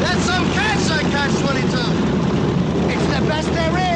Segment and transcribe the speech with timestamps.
[0.00, 1.66] That's some catch on Catch 22.
[2.92, 3.88] It's the best there is.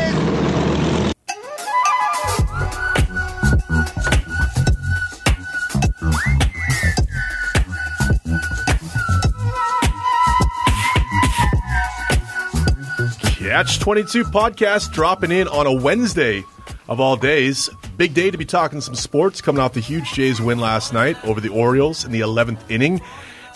[13.37, 16.45] Catch 22 podcast dropping in on a Wednesday
[16.89, 17.71] of all days.
[17.97, 21.23] Big day to be talking some sports coming off the huge Jays win last night
[21.25, 23.01] over the Orioles in the 11th inning.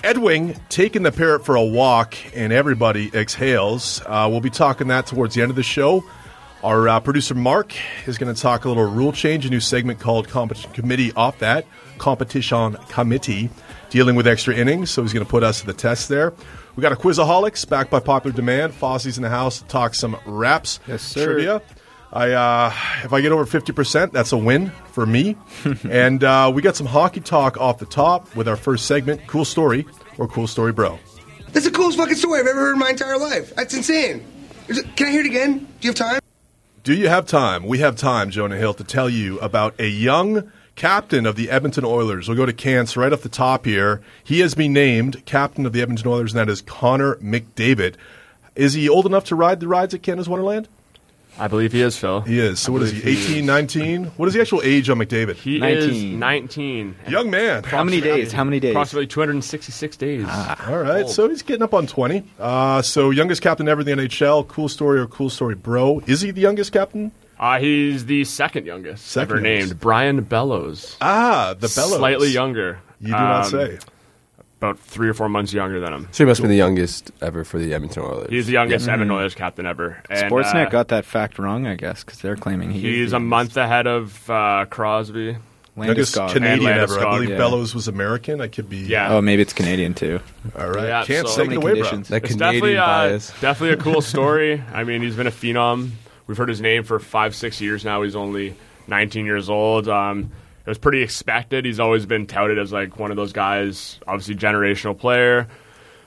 [0.05, 4.03] Edwin taking the parrot for a walk and everybody exhales.
[4.07, 6.04] Uh, we'll be talking that towards the end of the show.
[6.63, 7.75] Our uh, producer Mark
[8.07, 11.39] is going to talk a little rule change, a new segment called Competition Committee off
[11.40, 11.67] that.
[11.99, 13.51] Competition Committee
[13.90, 16.32] dealing with extra innings, so he's going to put us to the test there.
[16.75, 18.75] We got a Quizaholics back by popular demand.
[18.75, 21.25] Fosse's in the house to talk some raps Yes, sir.
[21.35, 21.63] trivia.
[22.13, 22.73] I uh,
[23.05, 25.37] if I get over fifty percent, that's a win for me.
[25.91, 29.45] and uh, we got some hockey talk off the top with our first segment, cool
[29.45, 29.87] story
[30.19, 30.99] or cool story, bro.
[31.53, 33.55] That's the coolest fucking story I've ever heard in my entire life.
[33.55, 34.25] That's insane.
[34.69, 35.67] Is it, can I hear it again?
[35.81, 36.21] Do you have time?
[36.83, 37.67] Do you have time?
[37.67, 41.85] We have time, Jonah Hill, to tell you about a young captain of the Edmonton
[41.85, 42.29] Oilers.
[42.29, 44.03] We'll go to Cance right off the top here.
[44.23, 47.95] He has been named captain of the Edmonton Oilers, and that is Connor McDavid.
[48.55, 50.69] Is he old enough to ride the rides at Canada's Wonderland?
[51.39, 52.23] I believe he is, Phil.
[52.23, 52.61] He is.
[52.61, 53.47] So what is he, believe he 18, is.
[53.47, 54.05] 19?
[54.17, 55.34] What is the actual age on McDavid?
[55.37, 55.91] He 19.
[55.91, 56.97] is 19.
[57.09, 57.62] Young man.
[57.65, 58.33] How many days?
[58.33, 58.70] How many days?
[58.73, 60.27] Approximately 266 days.
[60.67, 62.25] All right, so he's getting up on 20.
[62.39, 64.48] Uh, so youngest captain ever in the NHL.
[64.48, 66.01] Cool story or cool story, bro.
[66.07, 67.12] Is he the youngest captain?
[67.39, 69.69] Uh, he's the second youngest Second ever youngest.
[69.73, 69.81] named.
[69.81, 70.97] Brian Bellows.
[71.03, 71.98] Ah, the Bellows.
[71.98, 72.79] Slightly younger.
[72.98, 73.79] You do not Um, say.
[74.70, 76.09] About three or four months younger than him.
[76.12, 78.31] So he must be the youngest ever for the Edmonton Oilers.
[78.31, 80.03] He's the youngest Edmonton Oilers captain ever.
[80.11, 83.20] And, Sportsnet uh, got that fact wrong, I guess, because they're claiming he He's a
[83.20, 85.36] month ahead of uh, Crosby.
[85.77, 86.98] Youngest Canadian And ever.
[87.06, 87.36] I believe yeah.
[87.36, 88.41] Bellows was American.
[88.41, 88.78] I could be.
[88.78, 89.12] Yeah.
[89.14, 90.20] Oh, maybe it's Canadian too.
[90.58, 90.86] All right.
[90.89, 91.91] Yeah, Can't so- take it many away, bro.
[91.91, 93.33] that It's Canadian definitely, uh, bias.
[93.41, 94.62] definitely a cool story.
[94.73, 95.91] I mean, he's been a phenom.
[96.27, 98.03] We've heard his name for five, six years now.
[98.03, 98.56] He's only
[98.89, 99.86] 19 years old.
[99.86, 100.33] Um,
[100.67, 101.65] it was pretty expected.
[101.65, 105.47] He's always been touted as like one of those guys, obviously generational player,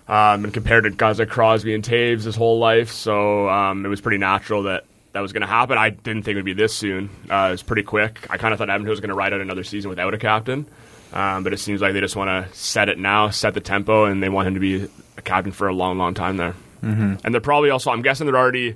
[0.10, 2.92] um, and compared to guys like Crosby and Toews his whole life.
[2.92, 4.84] So um, it was pretty natural that
[5.14, 5.78] that was going to happen.
[5.78, 7.10] I didn't think it would be this soon.
[7.30, 8.28] Uh, it was pretty quick.
[8.30, 10.68] I kind of thought Edmonton was going to ride out another season without a captain.
[11.14, 14.06] Um, but it seems like they just want to set it now, set the tempo,
[14.06, 14.88] and they want him to be
[15.18, 16.54] a captain for a long, long time there.
[16.84, 17.16] Mm-hmm.
[17.24, 18.76] And they're probably also, I'm guessing they're already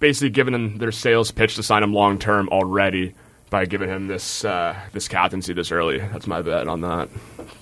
[0.00, 3.14] basically giving him their sales pitch to sign him long term already
[3.54, 5.98] by giving him this uh, this captaincy this early.
[5.98, 7.08] That's my bet on that.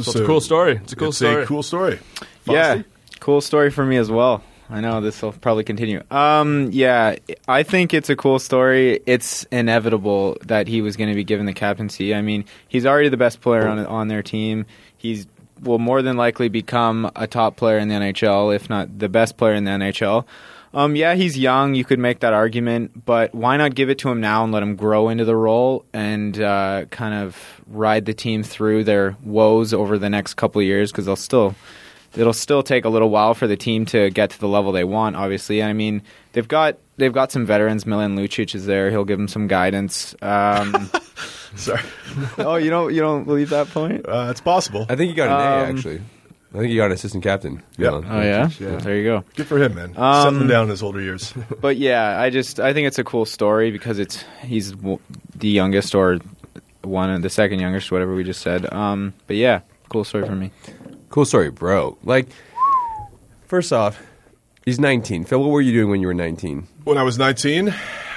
[0.01, 0.77] So, it's a cool story.
[0.77, 1.43] It's a cool it's story.
[1.43, 1.99] a cool story.
[2.47, 2.81] Yeah,
[3.21, 4.43] cool story for me as well.
[4.71, 6.03] I know this will probably continue.
[6.11, 7.17] Um, yeah,
[7.47, 9.01] I think it's a cool story.
[9.05, 12.15] It's inevitable that he was going to be given the captaincy.
[12.15, 14.65] I mean, he's already the best player on on their team.
[14.97, 15.27] He's
[15.61, 19.37] will more than likely become a top player in the NHL, if not the best
[19.37, 20.25] player in the NHL.
[20.75, 21.75] Um, yeah, he's young.
[21.75, 24.63] You could make that argument, but why not give it to him now and let
[24.63, 29.75] him grow into the role and uh, kind of ride the team through their woes
[29.75, 30.91] over the next couple of years?
[30.91, 31.55] Because they'll still
[32.17, 34.85] it'll still take a little while for the team to get to the level they
[34.85, 35.17] want.
[35.17, 36.03] Obviously, I mean
[36.33, 37.85] they've got they've got some veterans.
[37.85, 40.15] Milan Lucic is there; he'll give them some guidance.
[40.23, 40.91] Um,
[41.55, 41.83] Sorry.
[42.39, 44.07] oh, you don't you don't believe that point?
[44.09, 44.87] Uh, it's possible.
[44.89, 46.01] I think he got an A, Um, actually.
[46.55, 47.63] I think he got an assistant captain.
[47.79, 47.89] Yeah.
[47.91, 48.51] Oh yeah?
[48.61, 48.77] Yeah.
[48.77, 49.25] there you go.
[49.37, 49.95] Good for him, man.
[49.97, 51.33] Um, Settling down in his older years.
[51.61, 54.99] But yeah, I just I think it's a cool story because it's he's w-
[55.35, 56.19] the youngest or
[56.83, 58.71] one of the second youngest, whatever we just said.
[58.73, 60.51] Um, but yeah, cool story for me.
[61.09, 61.97] Cool story, bro.
[62.05, 62.29] Like,
[63.47, 64.03] first off,
[64.65, 65.25] he's 19.
[65.25, 66.67] Phil, what were you doing when you were 19?
[66.85, 67.73] when I was 19,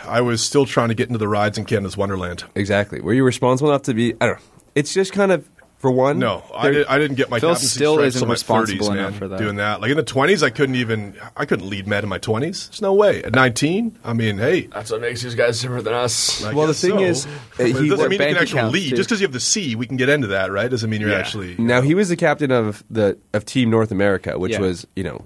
[0.06, 2.44] I was still trying to get into the rides in Canada's Wonderland.
[2.56, 3.00] Exactly.
[3.02, 4.14] Were you responsible enough to be?
[4.20, 4.44] I don't know.
[4.74, 6.18] It's just kind of for one.
[6.20, 8.92] No, I, did, I didn't get my Phil captaincy still isn't till my responsible 30s,
[8.94, 9.38] enough man, for that.
[9.40, 12.18] Doing that, like in the 20s, I couldn't even I couldn't lead med in my
[12.18, 12.70] 20s.
[12.70, 13.22] There's no way.
[13.24, 14.62] At 19, I mean, hey.
[14.68, 16.44] That's what makes these guys different than us.
[16.44, 17.00] I Well, the thing so.
[17.00, 17.26] is,
[17.58, 18.90] he- it doesn't mean you can actually lead.
[18.92, 18.96] too.
[18.96, 20.70] Just because you have the C, we can get into that, right?
[20.72, 21.20] Doesn't mean you're Yeah.
[21.20, 21.56] actually.
[21.58, 24.62] Now he was the captain of the of Team North America, which Yeah.
[24.62, 25.26] was you know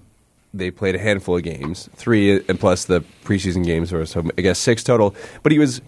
[0.53, 4.41] they played a handful of games, three and plus the preseason games, or so I
[4.41, 5.15] guess six total.
[5.43, 5.79] But he was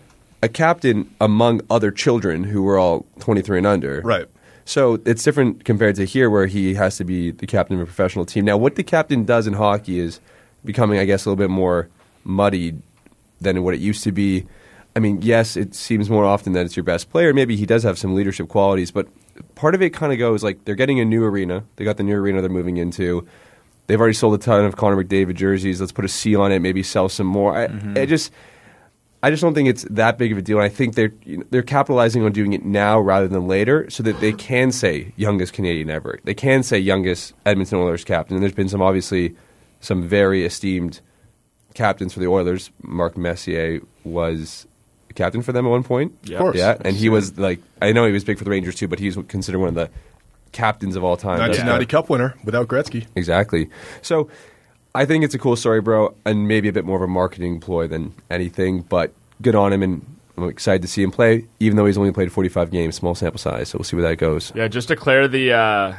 [0.44, 4.02] a captain among other children who were all twenty three and under.
[4.04, 4.28] Right.
[4.72, 7.86] So it's different compared to here, where he has to be the captain of a
[7.86, 8.46] professional team.
[8.46, 10.22] Now, what the captain does in hockey is
[10.64, 11.90] becoming, I guess, a little bit more
[12.24, 12.82] muddied
[13.42, 14.48] than what it used to be.
[14.96, 17.34] I mean, yes, it seems more often that it's your best player.
[17.34, 19.10] Maybe he does have some leadership qualities, but
[19.56, 21.66] part of it kind of goes like they're getting a new arena.
[21.76, 23.28] They got the new arena they're moving into.
[23.88, 25.82] They've already sold a ton of Connor McDavid jerseys.
[25.82, 26.60] Let's put a seal on it.
[26.60, 27.58] Maybe sell some more.
[27.58, 27.98] I, mm-hmm.
[27.98, 28.32] I just
[29.24, 30.58] I just don't think it's that big of a deal.
[30.58, 33.90] And I think they're you know, they're capitalizing on doing it now rather than later,
[33.90, 36.20] so that they can say youngest Canadian ever.
[36.24, 38.36] They can say youngest Edmonton Oilers captain.
[38.36, 39.36] And there's been some obviously
[39.80, 41.02] some very esteemed
[41.74, 42.72] captains for the Oilers.
[42.82, 44.68] Mark Messier was
[45.10, 46.18] a captain for them at one point.
[46.24, 46.38] Yeah.
[46.38, 46.58] Of course.
[46.58, 49.00] Yeah, and he was like I know he was big for the Rangers too, but
[49.00, 49.90] he's considered one of the
[50.52, 51.40] captains of all time.
[51.40, 53.06] 1990 Cup winner without Gretzky.
[53.16, 53.70] Exactly.
[54.02, 54.30] So
[54.94, 57.60] I think it's a cool story, bro, and maybe a bit more of a marketing
[57.60, 60.06] ploy than anything, but good on him, and
[60.38, 63.40] I'm excited to see him play, even though he's only played 45 games, small sample
[63.40, 64.52] size, so we'll see where that goes.
[64.54, 65.96] Yeah, just clear the uh,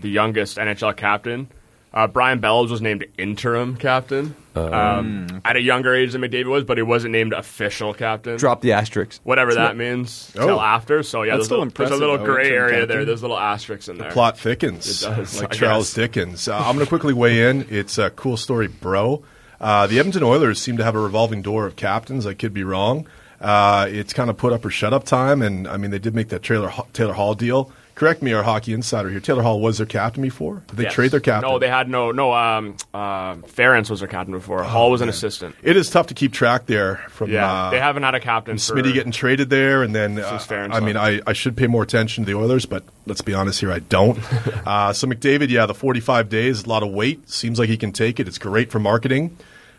[0.00, 1.48] the youngest NHL captain,
[1.94, 6.64] uh, Brian Bellows was named interim captain um, at a younger age than McDavid was,
[6.64, 8.36] but he wasn't named official captain.
[8.36, 9.20] Drop the asterisks.
[9.24, 10.46] whatever that means Oh.
[10.46, 11.02] till after.
[11.02, 12.88] So yeah, That's there's, still a, there's a little gray area captain.
[12.88, 13.04] there.
[13.04, 14.10] There's little asterisks in there.
[14.10, 15.94] Plot thickens, It does, like I Charles guess.
[15.94, 16.48] Dickens.
[16.48, 17.66] Uh, I'm going to quickly weigh in.
[17.70, 19.22] It's a cool story, bro.
[19.60, 22.26] Uh, the Edmonton Oilers seem to have a revolving door of captains.
[22.26, 23.06] I could be wrong.
[23.40, 26.14] Uh, it's kind of put up or shut up time, and I mean they did
[26.14, 27.70] make that Taylor Taylor Hall deal.
[27.94, 29.20] Correct me, our hockey insider here.
[29.20, 30.64] Taylor Hall was their captain before.
[30.66, 30.94] Did they Yes.
[30.94, 31.48] trade their captain?
[31.48, 32.32] No, they had no no.
[32.32, 34.64] Um, uh, Ference was their captain before.
[34.64, 35.54] Hall was an assistant.
[35.62, 38.58] It is tough to keep track there from Yeah, uh, they haven't had a captain.
[38.58, 41.20] for, Smitty getting traded there, and then uh, I mean, I.
[41.26, 44.18] I should pay more attention to the Oilers, but let's be honest here, I don't.
[44.66, 47.30] uh, so McDavid, yeah, the 45 days, a lot of weight.
[47.30, 48.26] Seems like he can take it.
[48.26, 49.36] It's great for marketing,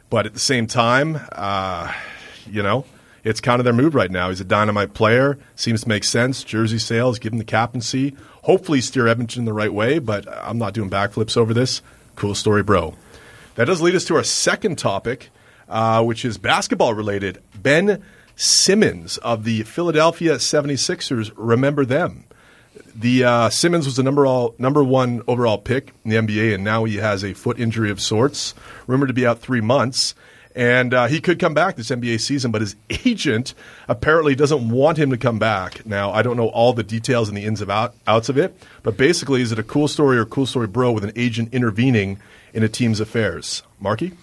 [0.10, 1.92] but at the same time, uh,
[2.50, 2.86] you know,
[3.26, 4.30] it's kind of their move right now.
[4.30, 5.38] He's a dynamite player.
[5.56, 6.44] Seems to make sense.
[6.44, 8.16] Jersey sales, give him the captaincy.
[8.44, 9.98] Hopefully, steer Edmonton the right way.
[9.98, 11.82] But I'm not doing backflips over this.
[12.16, 12.94] Cool story, bro.
[13.56, 15.32] That does lead us to our second topic,
[15.68, 17.42] uh, which is basketball related.
[17.56, 18.04] Ben
[18.36, 22.26] Simmons of the Philadelphia 76ers, remember them.
[22.94, 26.64] The uh, Simmons was the number all number one overall pick in the NBA, and
[26.64, 28.54] now he has a foot injury of sorts,
[28.86, 30.14] rumored to be out three months.
[30.56, 33.54] And uh, he could come back this NBA season, but his agent
[33.90, 35.86] apparently doesn't want him to come back.
[35.86, 38.58] Now, I don't know all the details and the ins and out, outs of it,
[38.82, 42.20] but basically, is it a cool story or cool story, bro, with an agent intervening
[42.54, 43.64] in a team's affairs?
[43.82, 44.14] Marky?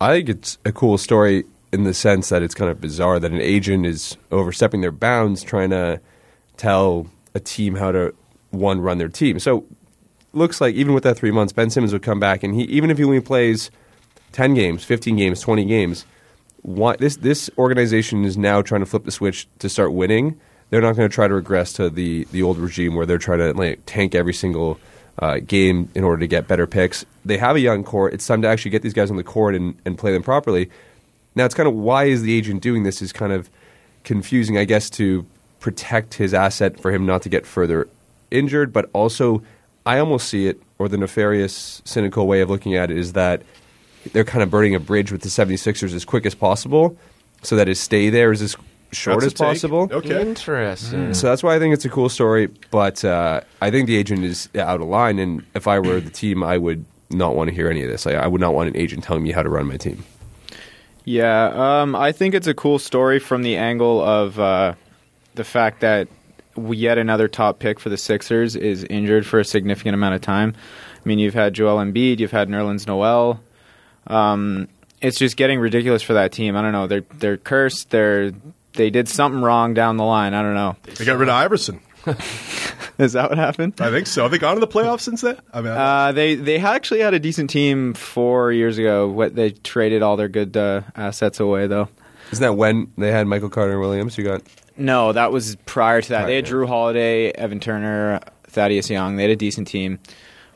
[0.00, 3.30] I think it's a cool story in the sense that it's kind of bizarre that
[3.30, 6.00] an agent is overstepping their bounds trying to
[6.56, 8.12] tell a team how to
[8.50, 9.38] one run their team.
[9.38, 9.64] So
[10.32, 12.90] looks like even with that three months, Ben Simmons would come back and he even
[12.90, 13.70] if he only plays
[14.32, 16.06] ten games, fifteen games, twenty games,
[16.62, 20.40] why, this this organization is now trying to flip the switch to start winning.
[20.70, 23.38] They're not going to try to regress to the the old regime where they're trying
[23.40, 24.78] to like tank every single
[25.18, 27.04] uh, game in order to get better picks.
[27.24, 28.08] They have a young core.
[28.08, 30.70] It's time to actually get these guys on the court and, and play them properly.
[31.34, 33.50] Now it's kind of why is the agent doing this is kind of
[34.04, 35.26] confusing, I guess, to
[35.60, 37.88] protect his asset for him not to get further
[38.30, 39.42] injured, but also
[39.84, 43.42] I almost see it, or the nefarious, cynical way of looking at it is that
[44.12, 46.96] they're kind of burning a bridge with the 76ers as quick as possible
[47.42, 48.56] so that his stay there is as
[48.92, 49.88] short That's as possible.
[49.90, 50.20] Okay.
[50.20, 51.14] Interesting.
[51.14, 54.24] So that's why I think it's a cool story, but uh, I think the agent
[54.24, 57.54] is out of line, and if I were the team, I would not want to
[57.54, 58.06] hear any of this.
[58.06, 60.04] Like, I would not want an agent telling me how to run my team.
[61.04, 64.74] Yeah, um, I think it's a cool story from the angle of uh,
[65.34, 66.08] the fact that
[66.56, 70.54] yet another top pick for the Sixers is injured for a significant amount of time.
[70.94, 73.40] I mean, you've had Joel Embiid, you've had Nerlens Noel.
[74.06, 74.68] Um,
[75.00, 76.56] it's just getting ridiculous for that team.
[76.56, 76.86] I don't know.
[76.86, 77.90] They're they're cursed.
[77.90, 78.32] They're
[78.74, 80.34] they did something wrong down the line.
[80.34, 80.76] I don't know.
[80.96, 81.80] They got rid of Iverson.
[82.98, 83.74] Is that what happened?
[83.80, 84.22] I think so.
[84.22, 85.38] Have they gone to the playoffs since then?
[85.52, 89.08] I mean, Uh, they they actually had a decent team four years ago.
[89.08, 91.88] What they traded all their good uh, assets away though.
[92.32, 94.16] Isn't that when they had Michael Carter Williams?
[94.18, 94.42] You got
[94.76, 96.20] No, that was prior to that.
[96.20, 96.52] Right, they had yeah.
[96.52, 99.16] Jrue Holiday, Evan Turner, Thaddeus Young.
[99.16, 99.98] They had a decent team,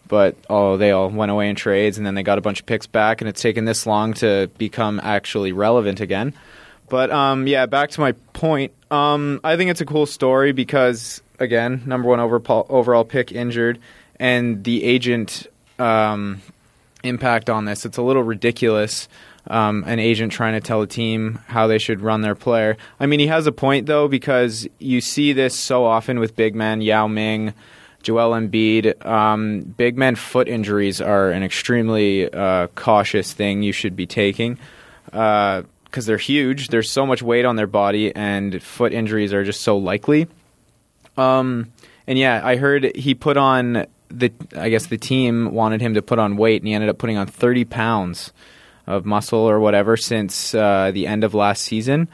[0.09, 2.67] but oh, they all went away in trades, and then they got a bunch of
[2.67, 6.35] picks back, and it's taken this long to become actually relevant again.
[6.89, 8.73] But um, yeah, back to my point.
[8.91, 13.79] Um, I think it's a cool story because again, number one overall, pick injured,
[14.21, 15.47] and the agent
[15.79, 16.41] um,
[17.03, 17.85] impact on this.
[17.85, 19.09] It's a little ridiculous.
[19.49, 22.77] Um, an agent trying to tell a team how they should run their player.
[22.99, 26.57] I mean, he has a point though because you see this so often with big
[26.57, 27.55] men, Yao Ming,
[28.07, 29.05] Joel Embiid.
[29.05, 34.59] Um, big men foot injuries are an extremely uh, cautious thing you should be taking
[35.07, 35.67] because
[36.05, 36.69] they're huge.
[36.69, 40.29] There's so much weight on their body, and foot injuries are just so likely.
[41.17, 41.73] Um,
[42.07, 44.33] and yeah, I heard he put on the.
[44.57, 47.17] I guess the team wanted him to put on weight, and he ended up putting
[47.17, 48.33] on 30 pounds
[48.87, 52.07] of muscle or whatever since uh, the end of last season.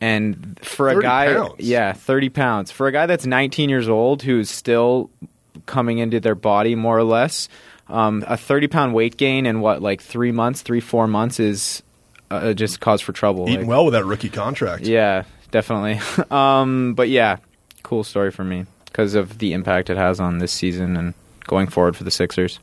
[0.00, 1.54] And for a guy, pounds?
[1.58, 2.70] yeah, 30 pounds.
[2.72, 5.10] For a guy that's 19 years old who's still
[5.66, 7.48] coming into their body more or less,
[7.88, 11.82] um, a 30 pound weight gain in what, like three months, three, four months is
[12.30, 13.48] uh, just cause for trouble.
[13.48, 14.84] Eating Like, well with that rookie contract.
[14.84, 16.00] Yeah, definitely.
[16.30, 17.36] um, but yeah,
[17.82, 21.14] cool story for me because of the impact it has on this season and
[21.46, 22.58] going forward for the Sixers.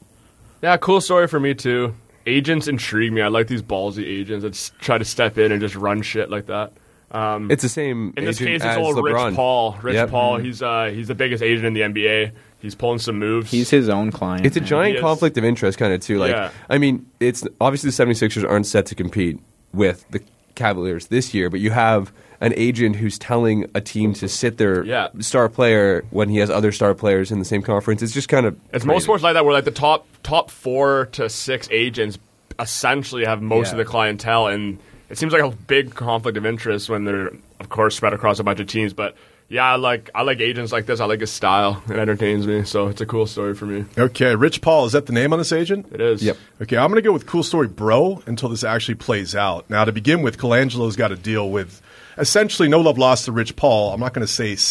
[0.62, 1.96] Yeah, cool story for me too.
[2.26, 3.22] Agents intrigue me.
[3.22, 6.48] I like these ballsy agents that try to step in and just run shit like
[6.48, 6.74] that.
[7.12, 8.14] Um, It's the same.
[8.18, 9.28] in this agent case, it's as old LeBron.
[9.28, 9.78] Rich Paul.
[9.82, 10.10] Rich Yep.
[10.12, 10.38] Paul.
[10.38, 12.32] He's uh, he's the biggest agent in the NBA.
[12.62, 13.50] He's pulling some moves.
[13.52, 14.46] He's his own client.
[14.46, 16.18] It's a giant conflict of interest, kind of too.
[16.20, 16.52] Like, Yeah.
[16.70, 19.40] I mean, it's obviously the 76ers aren't set to compete
[19.74, 20.22] with the
[20.56, 22.12] Cavaliers this year, but you have
[22.42, 25.08] an agent who's telling a team to sit their Yeah.
[25.20, 28.02] star player when he has other star players in the same conference.
[28.02, 28.88] It's just kind of It's crazy.
[28.88, 32.18] most sports like that, where like the top top four to six agents
[32.60, 33.72] essentially have most Yeah.
[33.74, 37.70] of the clientele, and it seems like a big conflict of interest when they're, of
[37.70, 38.94] course, spread across a bunch of teams.
[38.94, 39.16] But
[39.50, 41.00] yeah, I like I like agents like this.
[41.00, 41.82] I like his style.
[41.90, 43.86] It entertains me, so it's a cool story for me.
[43.98, 45.88] Okay, Rich Paul is that the name on this agent?
[45.92, 46.22] It is.
[46.24, 46.38] Yep.
[46.62, 49.70] Okay, I'm going to go with cool story, bro, until this actually plays out.
[49.70, 51.82] Now, to begin with, Colangelo's got to deal with
[52.18, 53.92] essentially no love lost to Rich Paul.
[53.94, 54.62] I'm not going to say s-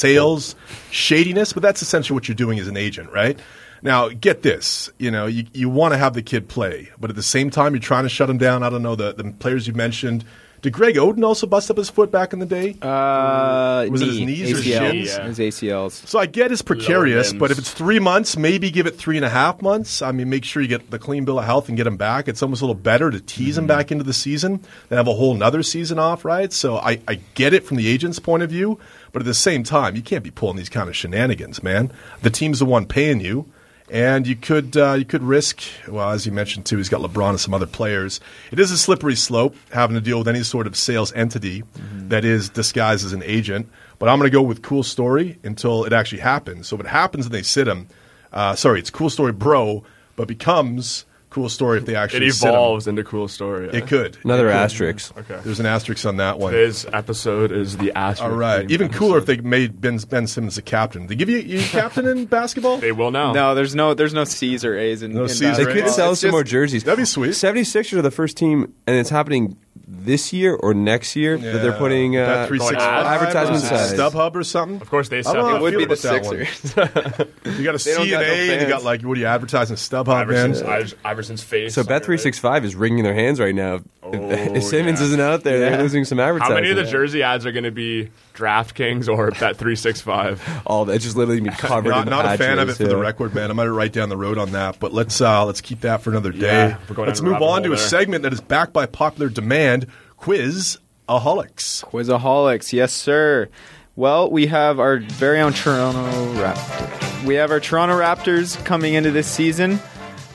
[0.00, 0.54] sales
[0.90, 3.38] shadiness, but that's essentially what you're doing as an agent, right?
[3.82, 4.90] Now, get this.
[4.98, 7.74] You know, you, you want to have the kid play, but at the same time,
[7.74, 8.62] you're trying to shut him down.
[8.62, 10.24] I don't know, the, the players you mentioned.
[10.62, 12.76] Did Greg Oden also bust up his foot back in the day?
[12.82, 14.62] Uh, Was it his knee, knees or ACLs,
[14.92, 15.08] shins?
[15.08, 15.24] Yeah.
[15.26, 16.06] His ACLs.
[16.06, 19.24] So I get it's precarious, but if it's three months, maybe give it three and
[19.24, 20.02] a half months.
[20.02, 22.28] I mean, make sure you get the clean bill of health and get him back.
[22.28, 23.60] It's almost a little better to tease Mm-hmm.
[23.60, 26.52] him back into the season than have a whole nother season off, right?
[26.52, 28.78] So I, I get it from the agent's point of view,
[29.12, 31.90] but at the same time, you can't be pulling these kind of shenanigans, man.
[32.22, 33.50] The team's the one paying you.
[33.90, 36.76] And you could uh, you could risk well as you mentioned too.
[36.76, 38.20] He's got LeBron and some other players.
[38.52, 41.64] It is a slippery slope having to deal with any sort of sales entity
[42.08, 43.68] that is disguised as an agent.
[43.98, 46.68] But I'm going to go with cool story until it actually happens.
[46.68, 47.88] So if it happens and they sit him,
[48.32, 49.82] uh, sorry, it's cool story, bro,
[50.14, 52.54] but becomes cool story if they It actually sit him.
[52.54, 53.68] evolves into cool story.
[53.72, 54.56] It could another It could.
[54.58, 55.16] asterisk.
[55.16, 55.38] Okay.
[55.44, 56.52] There's an asterisk on that one.
[56.52, 58.30] Today's episode is the asterisk.
[58.32, 58.66] All right.
[58.66, 61.06] themed Even cooler if they made Ben, ben Simmons a captain.
[61.06, 62.78] They give you you captain in basketball.
[62.78, 63.32] They will now.
[63.32, 65.88] No, there's no there's no C's or A's in, No in C's or They could
[65.90, 66.82] sell It's some just- more jerseys.
[66.84, 67.30] That'd be sweet.
[67.30, 69.56] 76ers are the first team, and it's happening
[69.92, 73.92] this year or next year that they're putting uh, Bet 365 advertisement or size.
[73.94, 74.80] StubHub or something.
[74.80, 75.34] Of course, they sell.
[75.34, 76.46] don't It would be the about that one.
[76.46, 77.26] Sixers.
[77.58, 79.16] You got a They don't C got and no A, and you got like what
[79.16, 80.52] are you advertising StubHub, man?
[80.52, 81.74] Iverson's, Iver- Iverson's face.
[81.74, 82.20] So on Bet it, three right?
[82.64, 83.80] is wringing their hands right now.
[84.02, 85.06] Oh, if, if Simmons yeah.
[85.06, 85.70] isn't out there, Yeah.
[85.70, 86.54] they're losing some advertising.
[86.54, 90.00] How many of the jersey ads are going to be DraftKings or Bet three six
[90.00, 90.42] five?
[90.66, 92.88] All that just literally be covered Not, in not a fan of it patches, for
[92.88, 93.50] the record, man.
[93.50, 96.10] I might write down the road on that, but let's uh, let's keep that for
[96.10, 96.68] another day.
[96.70, 99.28] Yeah, we're going let's move on to hole a segment that is backed by popular
[99.28, 100.78] demand: Quiz
[101.08, 101.84] Aholics.
[101.84, 103.48] Quizaholics, yes, sir.
[103.96, 106.00] Well, we have our very own Toronto
[106.34, 107.24] Raptors.
[107.26, 109.78] We have our Toronto Raptors coming into this season.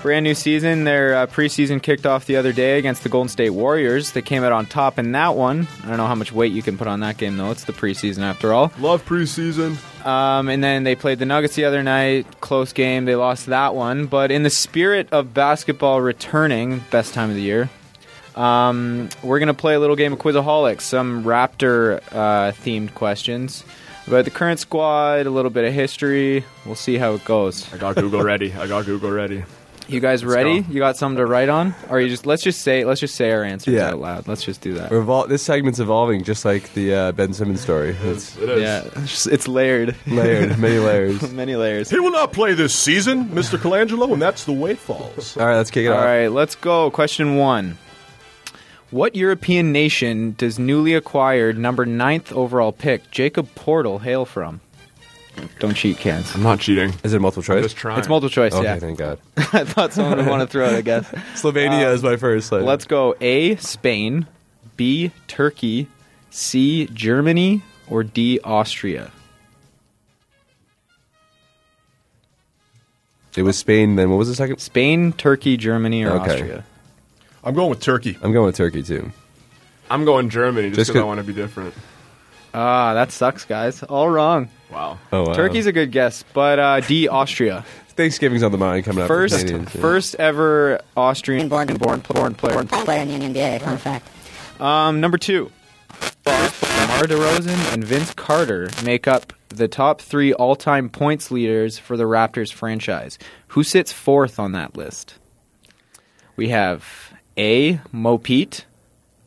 [0.06, 0.84] Brand new season.
[0.84, 4.12] Their uh, preseason kicked off the other day against the Golden State Warriors.
[4.12, 5.68] They came out on top in that one.
[5.84, 7.50] I don't know how much weight you can put on that game, though.
[7.50, 8.72] It's the preseason after all.
[8.78, 9.80] Love preseason.
[10.06, 12.40] Um, and then they played the Nuggets the other night.
[12.40, 13.06] Close game.
[13.06, 14.06] They lost that one.
[14.06, 17.68] But in the spirit of basketball returning, best time of the year,
[18.36, 20.82] um, we're going to play a little game of Quizaholics.
[20.82, 23.64] Some Raptor uh, themed questions
[24.06, 26.46] about the current squad, a little bit of history.
[26.64, 27.74] We'll see how it goes.
[27.74, 28.54] I got Google ready.
[28.54, 29.44] I got Google ready.
[29.88, 30.62] You guys ready?
[30.62, 30.72] go.
[30.74, 31.76] You got something to write on?
[31.90, 33.90] Or you just let's just say let's just say our answers Yeah.
[33.90, 34.28] out loud.
[34.28, 34.90] Let's just do that.
[34.92, 37.96] We're this segment's evolving just like the uh, Ben Simmons story.
[38.02, 38.62] It's It is.
[38.62, 39.96] Yeah, it's, just- it's layered.
[40.08, 41.32] layered, many layers.
[41.32, 41.90] Many layers.
[41.90, 43.58] He will not play this season, Mr.
[43.60, 45.38] Colangelo, and that's the way it falls.
[45.38, 46.06] All right, let's kick it All off.
[46.06, 46.90] right, let's go.
[46.92, 47.78] Question one.
[48.92, 54.62] What European nation does newly acquired number ninth overall pick Jakob Poeltl hail from?
[55.60, 56.34] Don't cheat, Cans.
[56.36, 56.94] I'm not cheating.
[57.04, 57.64] Is it multiple choice?
[57.64, 58.00] Just trying.
[58.00, 58.80] It's multiple choice, Okay, yeah.
[58.80, 59.20] thank God.
[59.38, 61.06] I thought someone would want to throw it, I guess.
[61.36, 62.52] Slovenia is my first.
[62.52, 64.28] Like, Let's go A, Spain,
[64.78, 65.88] B, Turkey,
[66.30, 69.12] C, Germany, or D, Austria.
[73.36, 73.96] It was Spain.
[73.96, 74.60] Then what was the second?
[74.60, 76.32] Spain, Turkey, Germany, or Okay.
[76.34, 76.64] Austria?
[77.44, 78.18] I'm going with Turkey.
[78.22, 79.12] I'm going with Turkey too.
[79.90, 81.74] I'm going Germany just Just because I want to be different.
[82.54, 83.84] Ah, that sucks, guys.
[83.84, 84.50] All wrong.
[84.76, 85.00] Wow.
[85.14, 85.34] Oh, wow.
[85.34, 87.64] Turkey's a good guess, but uh, D, Austria.
[87.90, 89.08] Thanksgiving's on the mind coming up.
[89.08, 89.82] for First, Canadians, yeah.
[89.82, 92.56] first ever Austrian born, born, born player.
[92.56, 93.62] born player in the NBA.
[93.62, 94.62] Fun fact.
[94.62, 95.50] Um, number two,
[96.26, 102.04] DeMar DeRozan and Vince Carter make up the top three all-time points leaders for the
[102.04, 103.18] Raptors franchise.
[103.50, 105.20] Who sits fourth on that list?
[106.36, 107.80] We have A.
[107.94, 108.66] Mo Pete,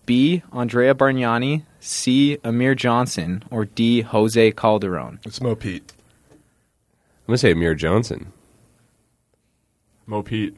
[0.04, 0.42] B.
[0.52, 2.36] Andrea Bargnani, C.
[2.44, 4.02] Amir Johnson, or D.
[4.02, 5.20] Jose Calderon.
[5.24, 5.94] It's Mo Pete.
[6.30, 8.30] I'm gonna say Amir Johnson.
[10.06, 10.54] Mo Pete.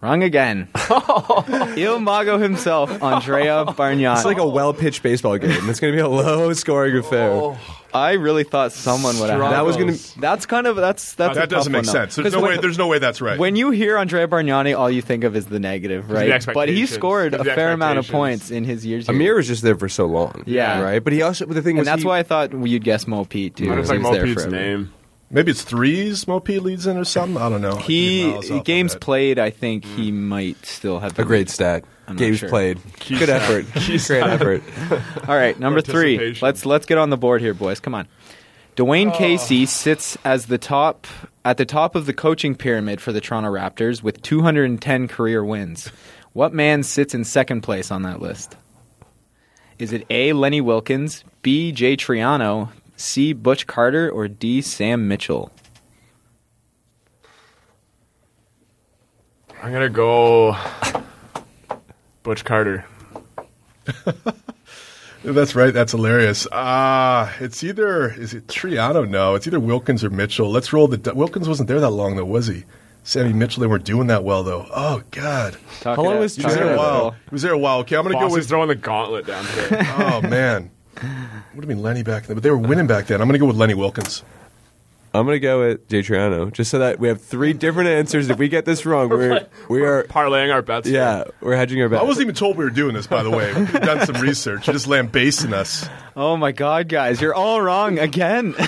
[0.00, 0.68] Wrong again.
[1.76, 4.14] Il Mago himself, Andrea Bargnani.
[4.16, 5.68] It's like a well pitched baseball game.
[5.68, 7.30] It's going to be a low scoring affair.
[7.32, 7.58] Oh.
[7.92, 9.40] I really thought someone would have.
[9.40, 10.20] That was going to.
[10.20, 11.92] That's kind of that's that's a That doesn't tough make one, though.
[12.04, 12.14] sense.
[12.16, 12.58] There's 'Cause no when, way.
[12.58, 13.38] There's no way that's right.
[13.38, 16.18] when you hear Andrea Bargnani, all you think of is the negative, right?
[16.18, 16.32] But he
[16.82, 16.90] expectations.
[16.90, 18.12] scored a The fair amount of expectations.
[18.12, 19.06] points in his years.
[19.06, 19.16] here.
[19.16, 20.42] Amir was just there for so long.
[20.46, 20.80] Yeah.
[20.82, 21.02] Right?
[21.02, 21.86] But he also, but the thing and was.
[21.86, 23.64] that's he- why I thought you'd guess Mo Pete too.
[23.72, 24.56] I because just like he Mo was there Pete's forever.
[24.56, 24.92] name.
[25.30, 26.26] Maybe it's threes.
[26.26, 27.40] Mo leads in or something.
[27.40, 27.76] I don't know.
[27.76, 29.38] He Miles off on games played.
[29.38, 31.50] I think he might still have the A great lead.
[31.50, 31.84] stat.
[32.06, 32.48] I'm Games sure.
[32.48, 32.78] played.
[33.06, 33.66] Good effort.
[33.74, 34.62] Great effort.
[35.28, 36.34] All right, number three.
[36.40, 37.80] Let's let's get on the board here, boys.
[37.80, 38.08] Come on.
[38.76, 39.18] Dwane oh.
[39.18, 41.06] Casey sits as the top
[41.44, 45.92] at the top of the coaching pyramid for the Toronto Raptors with 210 career wins.
[46.32, 48.56] What man sits in second place on that list?
[49.78, 50.32] Is it A.
[50.32, 51.72] Lenny Wilkens, B.
[51.72, 53.32] Jay Triano, C.
[53.32, 54.60] Butch Carter, or D.
[54.60, 55.50] Sam Mitchell?
[59.62, 60.56] I'm gonna go
[62.22, 62.84] Butch Carter.
[65.24, 65.72] That's right.
[65.74, 66.46] That's hilarious.
[66.52, 69.08] Ah, it's either is it Triano?
[69.08, 70.50] No, it's either Wilkens or Mitchell.
[70.50, 72.64] Let's roll the Wilkens wasn't there that long though, was he?
[73.02, 74.66] Sammy Mitchell, they weren't doing that well though.
[74.74, 76.76] Oh God, Talk How long was he was there a Triano?
[76.76, 77.10] while.
[77.12, 77.78] He was there a while.
[77.80, 78.48] Okay, I'm gonna Boss go is with.
[78.48, 79.82] throwing the gauntlet down today.
[79.98, 82.34] Oh man, what do you mean Lenny back then?
[82.36, 83.20] But they were winning back then.
[83.20, 84.22] I'm gonna go with Lenny Wilkens.
[85.14, 88.28] I'm going to go with Jay Triano, just so that we have three different answers.
[88.28, 90.04] If we get this wrong, we're, we are.
[90.04, 90.86] Parlaying our bets.
[90.86, 91.00] here.
[91.00, 92.02] Yeah, we're hedging our bets.
[92.02, 93.54] I wasn't even told we were doing this, by the way.
[93.56, 94.66] We've done some research.
[94.66, 95.88] You're just lambasting us.
[96.14, 98.54] Oh my God, guys, you're all wrong again.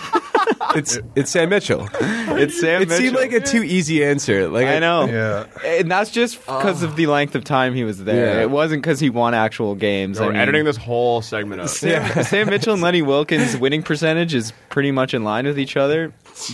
[0.74, 1.88] It's it's Sam Mitchell.
[1.92, 3.02] it's Sam It Mitchell.
[3.04, 4.48] seemed like a too easy answer.
[4.48, 5.06] Like I know.
[5.06, 5.46] Yeah.
[5.64, 8.36] And that's just because of the length of time he was there.
[8.36, 8.42] Yeah.
[8.42, 10.20] It wasn't because he won actual games.
[10.20, 11.70] We're mean, editing this whole segment out.
[11.70, 15.76] Sam, Sam Mitchell and Lenny Wilkens' winning percentage is pretty much in line with each
[15.76, 16.12] other.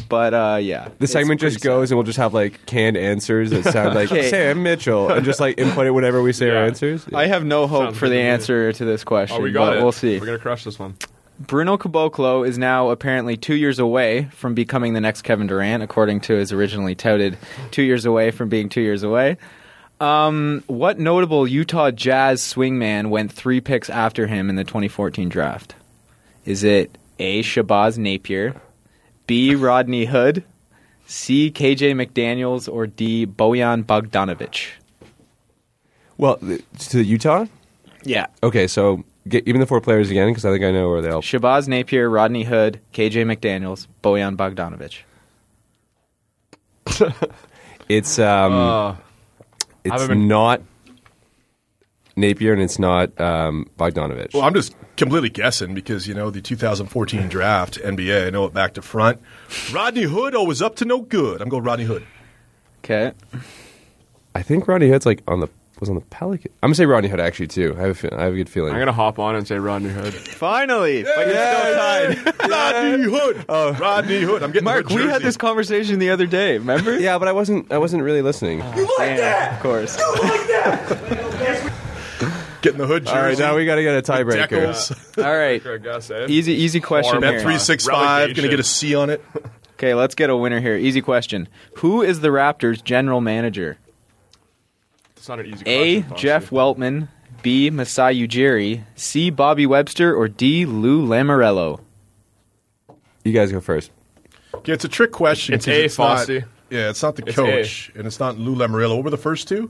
[0.08, 3.64] But uh, yeah, The segment just goes, and we'll just have like canned answers that
[3.64, 4.30] sound like Okay.
[4.30, 6.66] Sam Mitchell, and just like input it whenever we say our Yeah.
[6.66, 7.06] answers.
[7.14, 8.30] I have no hope Sounds for the good to me.
[8.30, 9.37] answer to this question.
[9.38, 9.82] Oh, we got but it.
[9.82, 10.18] We'll see.
[10.18, 10.94] We're gonna crush this one.
[11.38, 16.21] Bruno Caboclo is now apparently two years away from becoming the next Kevin Durant, according
[16.23, 17.37] to his originally touted
[17.71, 19.37] two years away from being two years away.
[20.00, 25.75] Um, what notable Utah Jazz swingman went three picks after him in the 2014 draft?
[26.45, 27.43] Is it A.
[27.43, 28.60] Shabazz Napier,
[29.26, 29.54] B.
[29.54, 30.45] Rodney Hood,
[31.06, 31.50] C.
[31.50, 33.26] KJ McDaniels, or D.
[33.26, 34.69] Bojan Bogdanovic?
[36.19, 36.39] Well,
[36.78, 37.47] to Utah.
[38.04, 38.26] Yeah.
[38.43, 41.10] Okay, so get, even the four players again, because I think I know where they
[41.10, 41.23] all.
[41.23, 45.02] Shabazz Napier, Rodney Hood, KJ McDaniels, Bojan Bogdanovic.
[47.89, 48.97] It's um, Uh,
[49.84, 50.60] it's haven't been- not
[52.17, 54.34] Napier, and it's not um, Bogdanovic.
[54.34, 58.52] Well, I'm just completely guessing because, you know, the 2014 draft, NBA, I know it
[58.52, 59.21] back to front.
[59.73, 61.41] Rodney Hood, always up to no good.
[61.41, 62.04] I'm going Rodney Hood.
[62.82, 63.12] Okay.
[64.34, 65.49] I think Rodney Hood's like on the
[65.80, 66.50] was on the Pelican.
[66.62, 67.75] I'm gonna say Rodney Hood actually too.
[67.76, 68.73] I have a, fe- I have a good feeling.
[68.73, 70.15] I'm gonna hop on and say Rodney Hood.
[70.15, 72.50] Finally, but you're still tied.
[72.50, 73.45] Rodney Hood.
[73.49, 73.73] Oh.
[73.75, 74.43] Rodney Hood.
[74.43, 76.58] I'm getting Mark, we had this conversation the other day.
[76.58, 76.99] Remember?
[76.99, 77.71] yeah, but I wasn't.
[77.73, 78.62] I wasn't really listening.
[78.62, 79.99] Oh, yeah, of course.
[79.99, 81.73] You like that?
[82.62, 83.17] Getting the Hood jersey.
[83.17, 85.19] All right, now we got to get a tiebreaker.
[85.25, 87.28] All right, I guess, easy, easy question Horrible.
[87.28, 87.41] Bet here.
[87.41, 88.34] 365.
[88.34, 89.25] Going to get a C on it.
[89.75, 90.75] Okay, let's get a winner here.
[90.76, 91.49] Easy question.
[91.76, 93.78] Who is the Raptors' general manager?
[95.26, 96.02] It's not an easy A.
[96.02, 96.17] question.
[96.17, 97.08] Jeff Weltman,
[97.43, 97.69] B.
[97.69, 99.30] Masai Ujiri, C.
[99.30, 100.65] Bobby Webster, or D.
[100.67, 101.80] Lou Lamoriello?
[103.25, 103.91] You guys go first.
[104.54, 105.56] Okay, it's a trick question.
[105.56, 105.91] It's A, not-
[106.28, 106.45] Fossey.
[106.71, 108.95] Yeah, it's not the It's coach, and it's not Lou Lamoriello.
[108.95, 109.69] What were the first two?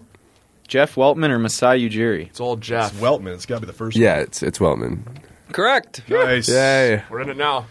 [0.68, 2.26] Jeff Weltman or Masai Ujiri?
[2.26, 2.92] It's all Jeff.
[2.92, 3.32] It's Weltman.
[3.32, 5.04] It's got to be the first Yeah, it's it's Weltman.
[5.52, 6.02] Correct.
[6.10, 6.50] Nice.
[6.50, 7.64] Yay, We're in it now.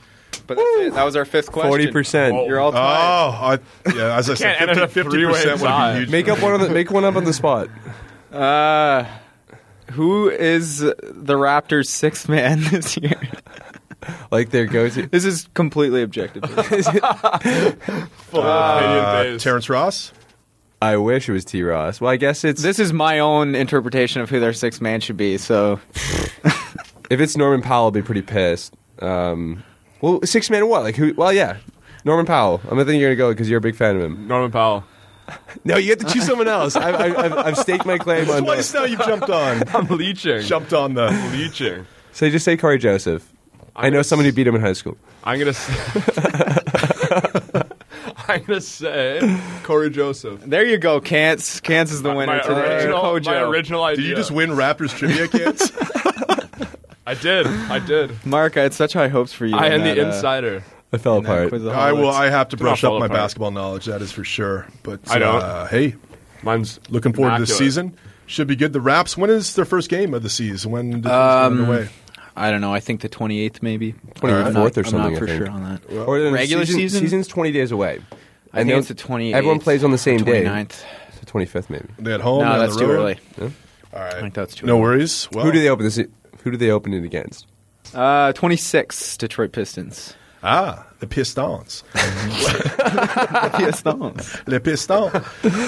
[0.48, 0.94] But that's it.
[0.94, 1.70] That was our fifth question.
[1.72, 2.34] forty percent.
[2.36, 2.46] Whoa.
[2.48, 3.60] You're all Oh, tied.
[3.86, 5.94] I, yeah, as I said, Can't end in 50, a three-way 50% would tie.
[5.94, 6.10] be huge.
[6.12, 7.70] Make up one on the make one up on the spot.
[8.32, 9.06] Uh,
[9.92, 10.94] who is the
[11.36, 13.18] Raptors' sixth man this year?
[14.30, 15.08] Like their go to.
[15.08, 16.44] This is completely objective.
[16.50, 19.04] Full Uh, opinion
[19.34, 19.44] based.
[19.44, 20.12] Terrence Ross?
[20.82, 21.64] I wish it was T.
[21.64, 22.02] Ross.
[22.02, 25.18] Well, I guess it's this is my own interpretation of who their sixth man should
[25.18, 25.38] be.
[25.38, 25.80] So
[27.10, 28.74] if it's Norman Powell, I'll be pretty pissed.
[29.00, 29.64] Um,
[30.02, 30.84] well, six man what?
[30.84, 31.14] Like who?
[31.14, 31.58] Well, yeah,
[32.04, 32.62] Norman Powell.
[32.64, 34.28] I'm gonna think you're gonna go because you're a big fan of him.
[34.28, 34.84] Norman Powell.
[35.64, 36.76] No, you have to choose someone else.
[36.76, 38.44] I've, I've, I've, I've staked my claim on.
[38.44, 39.64] Twice now you've jumped on.
[39.76, 40.42] I'm leeching.
[40.42, 41.10] jumped on the.
[41.32, 41.88] leeching.
[42.12, 43.28] So just say Cory Joseph.
[43.76, 44.98] i know gonna someone who beat him in high school.
[45.24, 45.54] I'm gonna.
[45.54, 45.74] Say,
[48.28, 50.42] I'm gonna say Cory Joseph.
[50.42, 51.02] there you go.
[51.02, 51.60] Cance.
[51.62, 52.76] Cance is the winner my today.
[52.76, 53.26] original, Kojo.
[53.26, 54.04] my original idea.
[54.04, 55.72] Did you just win Raptors trivia kids?
[57.06, 57.46] I did.
[57.48, 58.26] I did.
[58.26, 59.56] Mark, I had such high hopes for you.
[59.56, 60.64] I in am the uh, insider.
[60.92, 61.50] I fell in that apart.
[61.50, 62.10] quiz I will.
[62.10, 63.20] I have to brush fall up my apart.
[63.20, 63.86] basketball knowledge.
[63.86, 64.68] That is for sure.
[64.84, 65.42] But I don't.
[65.42, 65.96] Uh, hey,
[66.44, 67.58] Mine's Looking forward to this immaculate.
[67.72, 67.98] season.
[68.28, 68.74] Should be good.
[68.74, 69.16] The Raps.
[69.18, 70.72] When is their first game of the season?
[70.72, 71.90] When do things Um, get underway?
[72.36, 72.74] I don't know.
[72.74, 73.94] I think the 28th maybe.
[74.16, 75.38] 24th I'm not- or I'm something, not I for think.
[75.46, 76.08] sure on that.
[76.08, 77.02] Or the Regular season?
[77.02, 78.00] Season's 20 days away.
[78.52, 79.34] I And think it's the 28th.
[79.36, 80.44] Everyone plays on the same day.
[80.44, 80.84] 29th.
[81.10, 81.86] It's the 25th, maybe.
[82.00, 82.40] They at home.
[82.44, 82.96] No, on that's the too road?
[83.00, 83.20] early.
[83.94, 84.16] All right.
[84.16, 84.82] I think that's too No early.
[84.82, 85.30] worries.
[85.32, 86.00] Well, Who do they open this?
[86.46, 87.48] Who do they open it against?
[87.94, 90.14] Uh, 26 Detroit Pistons.
[90.44, 91.84] Ah, the Pistons.
[91.94, 94.38] The Pistons.
[94.48, 95.12] Le Pistons.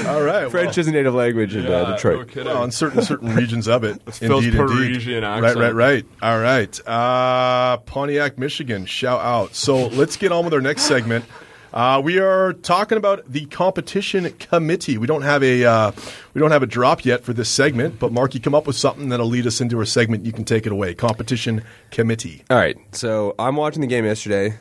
[0.08, 0.50] All right.
[0.52, 2.28] French well, is a native language in Yeah, uh, no Detroit.
[2.28, 2.46] kidding.
[2.46, 4.02] well, in certain certain regions of it.
[4.14, 4.76] Phil's indeed, indeed.
[4.76, 5.60] Parisian Right, accent.
[5.60, 6.06] right, right.
[6.22, 6.88] All right.
[6.88, 8.86] Uh, Pontiac, Michigan.
[8.86, 9.56] Shout out.
[9.56, 11.26] So let's get on with our next segment.
[11.74, 14.98] Uh, we are talking about the competition committee.
[14.98, 15.92] We don't have a uh,
[16.34, 18.76] we don't have a drop yet for this segment, but Mark, you come up with
[18.78, 20.26] something that'll lead us into a segment.
[20.26, 20.94] You can take it away.
[20.94, 22.44] Competition committee.
[22.50, 24.56] All right, so I'm watching the game yesterday,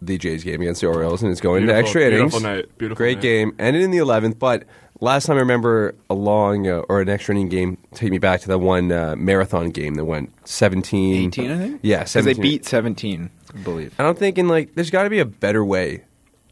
[0.00, 2.20] the Jays game against the Orioles, and it's going to Beautiful- extra innings.
[2.32, 3.22] beautiful night, beautiful Great night.
[3.22, 4.38] game, ended in the 11th.
[4.38, 4.64] But
[5.00, 8.40] last time I remember a long uh, or an extra inning game take me back
[8.42, 11.80] to that one uh, marathon game that went 17, 18, I think?
[11.82, 13.94] Yeah, Because they beat 17, I believe.
[13.98, 16.04] And I'm thinking like, there's got to be a better way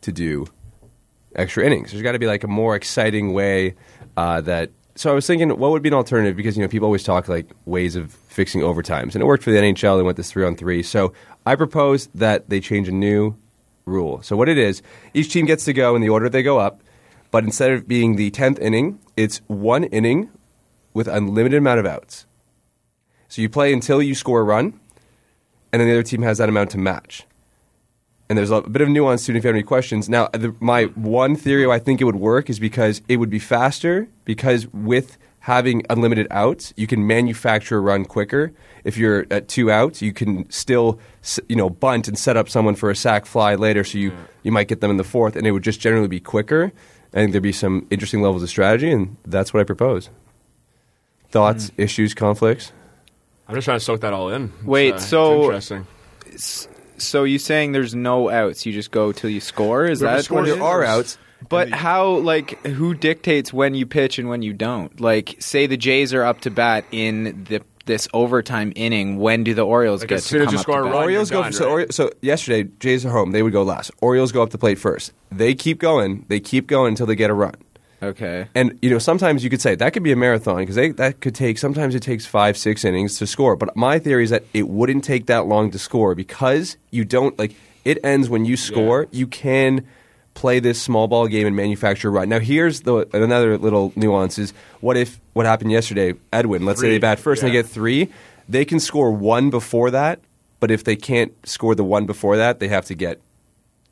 [0.03, 0.47] to do
[1.35, 1.91] extra innings.
[1.91, 3.75] There's got to be like a more exciting way
[4.17, 4.71] uh, that.
[4.97, 6.37] So I was thinking, what would be an alternative?
[6.37, 9.51] Because you know people always talk like ways of fixing overtimes, and it worked for
[9.51, 9.99] the NHL.
[9.99, 10.83] They went this three on three.
[10.83, 11.13] So
[11.47, 13.37] I propose that they change a new
[13.87, 14.23] rule.
[14.23, 14.83] So what it is,
[15.15, 16.83] each team gets to go in the order they go up,
[17.31, 20.31] but instead of being the tenth inning, it's one inning
[20.93, 22.27] with unlimited amount of outs.
[23.29, 24.79] So you play until you score a run,
[25.73, 27.27] and then the other team has that amount to match
[28.31, 30.09] and there's a bit of nuance to it if you have any questions.
[30.09, 33.29] Now, the, my one theory why I think it would work is because it would
[33.29, 38.53] be faster, because with having unlimited outs, you can manufacture a run quicker.
[38.85, 41.01] If you're at two outs, you can still,
[41.49, 44.13] you know, bunt and set up someone for a sac fly later, so you,
[44.45, 46.71] you might get them in the fourth, and it would just generally be quicker.
[47.13, 50.09] I think there'd be some interesting levels of strategy, and that's what I propose.
[51.31, 52.71] Thoughts, issues, conflicts?
[53.49, 54.53] I'm just trying to soak that all in.
[54.59, 55.87] It's, Wait, uh, it's so- interesting.
[57.01, 58.65] So you saying there's no outs?
[58.67, 59.87] You just go till you score?
[59.87, 61.19] Is Whoever that scores what it There are outs.
[61.49, 65.01] But how, like, who dictates when you pitch and when you don't?
[65.01, 69.17] Like, say the Jays are up to bat in the this overtime inning.
[69.19, 70.85] When do the Orioles Like, get as to soon as come you up score to
[70.85, 70.93] bat?
[70.93, 71.73] run, Orioles go done, so, right?
[71.73, 73.33] Ori- so yesterday Jays are home.
[73.33, 73.91] They would go last.
[74.01, 75.13] Orioles go up the plate first.
[75.33, 76.27] They keep going.
[76.29, 77.55] They keep going until they get a run.
[78.03, 78.49] Okay.
[78.55, 81.35] And you know sometimes you could say that could be a marathon because that could
[81.35, 81.59] take.
[81.59, 83.57] Sometimes it takes five, six innings to score.
[83.57, 87.39] But my theory is that it wouldn't take that long to score because you don't
[87.39, 89.07] like it ends when you score.
[89.11, 89.87] You can
[90.35, 92.29] play this small ball game and manufacture a run.
[92.29, 96.15] Now here's the another little nuance is what if what happened yesterday?
[96.33, 98.09] Edwin, let's say they bat first and they get three.
[98.49, 100.21] They can score one before that,
[100.59, 103.21] but if they can't score the one before that, they have to get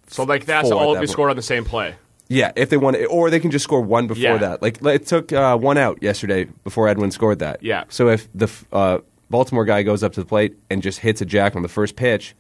[0.09, 1.95] So like that's all that be scored on the same play.
[2.29, 4.37] Yeah, if they want, to, or they can just score one before Yeah.
[4.39, 4.63] that.
[4.63, 7.63] Like it took uh, one out yesterday before Edwin scored that.
[7.63, 7.85] Yeah.
[7.89, 8.99] So if the f- uh,
[9.31, 11.97] Baltimore guy goes up to the plate and just hits a jack on the first
[11.97, 12.35] pitch,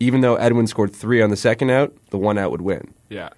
[0.00, 2.92] even though Edwin scored three on the second out, the one out would win.
[3.08, 3.30] Yeah.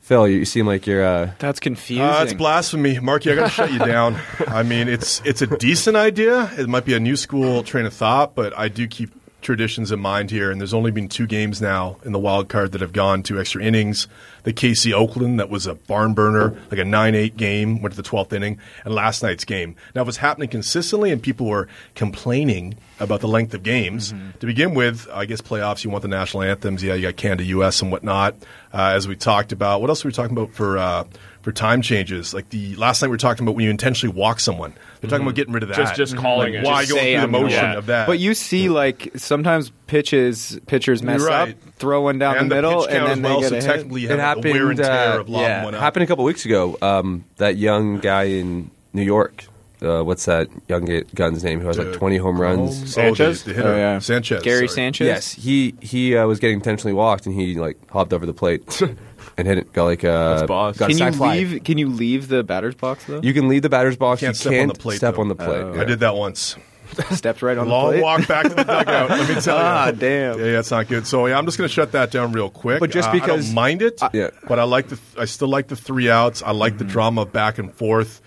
[0.00, 1.02] Phil, you, you seem like you're.
[1.04, 2.04] Uh, That's confusing.
[2.04, 3.32] Uh, it's blasphemy, Marky.
[3.32, 4.20] I got to shut you down.
[4.48, 6.50] I mean, it's it's a decent idea.
[6.58, 9.10] It might be a new school train of thought, but I do keep
[9.44, 10.50] traditions in mind here.
[10.50, 13.38] And there's only been two games now in the wild card that have gone to
[13.38, 14.08] extra innings.
[14.42, 17.96] The KC Oakland that was a barn burner, like a nine eight game, went to
[17.96, 19.76] the twelfth inning, and last night's game.
[19.94, 24.12] Now it was happening consistently, and people were complaining about the length of games.
[24.40, 25.84] To begin with, I guess playoffs.
[25.84, 26.82] You want the national anthems.
[26.82, 27.80] Yeah, you got Canada, U.S.
[27.82, 28.34] and whatnot.
[28.72, 30.78] Uh, as we talked about, what else were we talking about for?
[30.78, 31.04] Uh,
[31.44, 34.40] for time changes, like the last night we were talking about when you intentionally walk
[34.40, 34.72] someone.
[35.00, 35.76] They're talking about getting rid of that.
[35.76, 36.66] Just- just calling like, it.
[36.66, 37.76] Why Just go say through the I'm gonna motion walk.
[37.76, 38.06] of that?
[38.06, 41.50] But you see, like sometimes pitches pitchers mess You're right.
[41.50, 43.52] up, throw one down and the middle, pitch and then as well, they so get
[43.52, 43.72] a hit.
[43.76, 44.44] technically you it have happened.
[44.46, 45.80] the wear and tear uh, of lobbing yeah, one up.
[45.80, 46.78] happened a couple weeks ago.
[46.80, 49.44] Um, that young guy in New York.
[49.82, 52.82] Uh, what's that young ga- gun's name who has like 20 home runs?
[52.82, 53.42] Oh, Sanchez?
[53.42, 53.68] the, the hitter.
[53.74, 53.98] Oh, yeah.
[53.98, 54.42] Sanchez.
[54.42, 54.68] Gary sorry.
[54.68, 55.06] Sanchez.
[55.06, 58.66] Yes, he he uh, was getting intentionally walked, and he like hopped over the plate
[59.36, 59.72] and hit it.
[59.72, 60.76] Got like uh, That's boss.
[60.78, 61.36] got a Can you fly.
[61.38, 61.64] leave?
[61.64, 63.20] Can you leave the batter's box though?
[63.22, 64.20] You can leave the batter's box.
[64.20, 65.20] Can't you step on can't the plate, step though.
[65.22, 65.62] on the plate.
[65.62, 65.74] Oh.
[65.74, 65.80] yeah.
[65.80, 66.56] I did that once.
[67.12, 68.02] stepped right on Long the plate.
[68.02, 69.10] Long walk back to the dugout.
[69.10, 69.62] let me tell you.
[69.64, 70.38] Ah, damn.
[70.38, 71.06] Yeah, yeah, it's not good.
[71.06, 72.78] So yeah, I'm just going to shut that down real quick.
[72.78, 74.30] But just Uh, because- I don't mind it, Yeah.
[74.46, 74.98] but I like the.
[75.18, 76.42] I still like the three outs.
[76.42, 76.78] I like Mm-hmm.
[76.78, 78.20] the drama back and forth.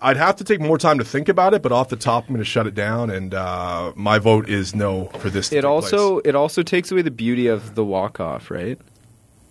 [0.00, 2.34] I'd have to take more time to think about it, but off the top, I'm
[2.34, 3.10] going to shut it down.
[3.10, 5.48] And uh, my vote is no for this.
[5.50, 6.22] To It take also place.
[6.28, 8.78] it also takes away the beauty of the walk off, right?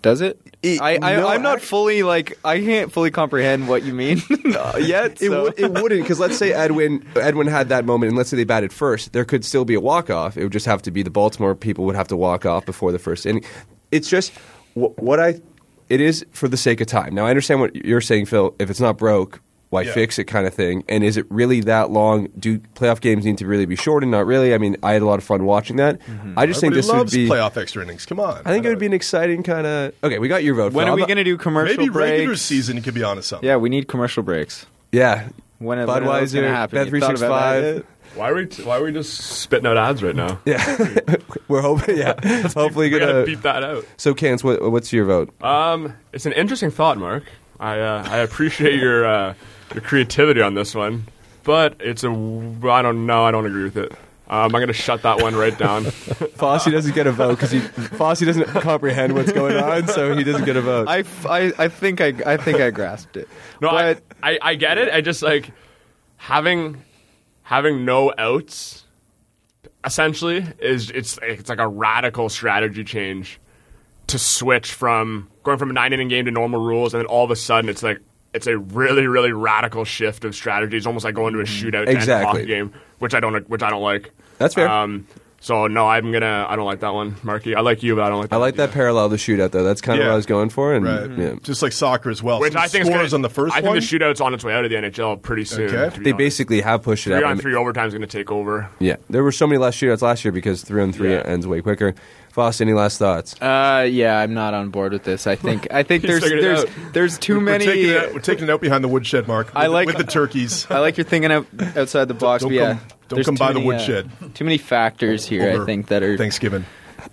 [0.08, 0.40] Does it?
[0.64, 3.94] It- I, I no, I'm not act- fully like I can't fully comprehend what you
[3.94, 4.22] mean
[4.56, 5.22] uh, yet.
[5.22, 8.30] It, so- would, it wouldn't because let's say Edwin Edwin had that moment, and let's
[8.30, 10.38] say they batted first, there could still be a walk off.
[10.38, 12.94] It would just have to be the Baltimore people would have to walk off before
[12.94, 13.44] the first inning.
[13.92, 14.32] It's just
[14.76, 15.42] wh- what I
[15.90, 17.14] it is for the sake of time.
[17.14, 18.56] Now I understand what you're saying, Phil.
[18.60, 19.92] If it's not broke, why Yeah.
[19.94, 20.84] fix it, kind of thing.
[20.88, 22.30] And is it really that long?
[22.40, 24.12] Do playoff games need to really be shortened?
[24.12, 24.54] Not really.
[24.54, 26.00] I mean, I had a lot of fun watching that.
[26.38, 27.28] I just think Everybody this would loves be.
[27.28, 28.06] playoff extra innings.
[28.06, 28.42] Come on.
[28.46, 29.94] I think it would be an exciting kind of.
[30.04, 30.74] Okay, we got your vote.
[30.74, 30.94] When Phil.
[30.94, 32.12] are we going to do commercial Maybe breaks?
[32.12, 33.46] regular season could be on to something.
[33.48, 34.66] Yeah, we need commercial breaks.
[34.92, 35.28] Yeah,
[35.60, 36.72] When, when are those Budweiser.
[36.72, 37.64] Bet You three thought six about five.
[37.64, 37.86] that?
[38.16, 40.40] Why are we why are we just spitting out ads right now?
[40.46, 41.16] Yeah,
[41.50, 41.98] we're hoping.
[41.98, 42.14] Yeah,
[42.56, 43.26] hopefully we gonna.
[43.26, 43.86] beep that out.
[43.98, 45.40] So, Cans, what, what's your vote?
[45.44, 47.24] Um, it's an interesting thought, Mark.
[47.60, 49.34] I uh, I appreciate your uh,
[49.74, 51.08] your creativity on this one,
[51.44, 53.26] but it's a I don't know.
[53.26, 53.92] I don't agree with it.
[54.30, 55.86] Um, I'm gonna shut that one right down.
[56.36, 60.24] Fosse doesn't get a vote because he Fosse doesn't comprehend what's going on, so he
[60.26, 60.90] doesn't get a vote.
[60.90, 63.30] I, f- I, I think I, I think I grasped it.
[63.62, 64.94] No, but I, I I get it.
[64.94, 65.52] I just like
[66.18, 66.84] having
[67.44, 68.84] having no outs.
[69.86, 73.40] Essentially, is it's it's like a radical strategy change
[74.08, 77.24] to switch from going from a nine inning game to normal rules, and then all
[77.24, 78.02] of a sudden it's like
[78.38, 80.78] it's a really really radical shift of strategy.
[80.78, 82.26] It's almost like going to a shootout to end a Exactly.
[82.42, 84.12] hockey game, which I don't which I don't like.
[84.38, 84.70] That's fair.
[84.70, 85.06] Um,
[85.40, 87.54] so no, I'm gonna I don't like that one, Marky.
[87.56, 88.30] I like you, but I don't like.
[88.32, 89.64] That I like that parallel to shootout though.
[89.64, 90.10] That's kind of Yeah.
[90.10, 91.12] what I was going for, and Right.
[91.18, 91.34] yeah.
[91.44, 92.40] Just like soccer as well.
[92.40, 93.76] Which Some I think is scores gonna, on the first I think one.
[93.76, 95.70] the shootout's on its way out of the NHL pretty soon.
[95.70, 95.94] Okay.
[95.94, 96.18] to be they honest.
[96.18, 97.30] basically have pushed it three up.
[97.30, 98.68] on three overtime is going to take over.
[98.80, 101.22] Yeah, there were so many less shootouts last year because three on three Yeah.
[101.26, 101.94] ends way quicker.
[102.38, 103.34] Foss, any last thoughts?
[103.42, 105.26] uh, yeah, I'm not on board with this.
[105.26, 107.66] I think I think there's there's there's too we're many.
[107.66, 109.52] Taking it, we're taking it out behind the woodshed, Mark.
[109.56, 110.68] I like- with the turkeys.
[110.70, 112.44] I like your thinking out, outside the box.
[112.44, 114.36] Don't but yeah, come- don't come too by the many, uh, woodshed.
[114.36, 115.50] too many factors here.
[115.50, 116.64] over I think that are Thanksgiving.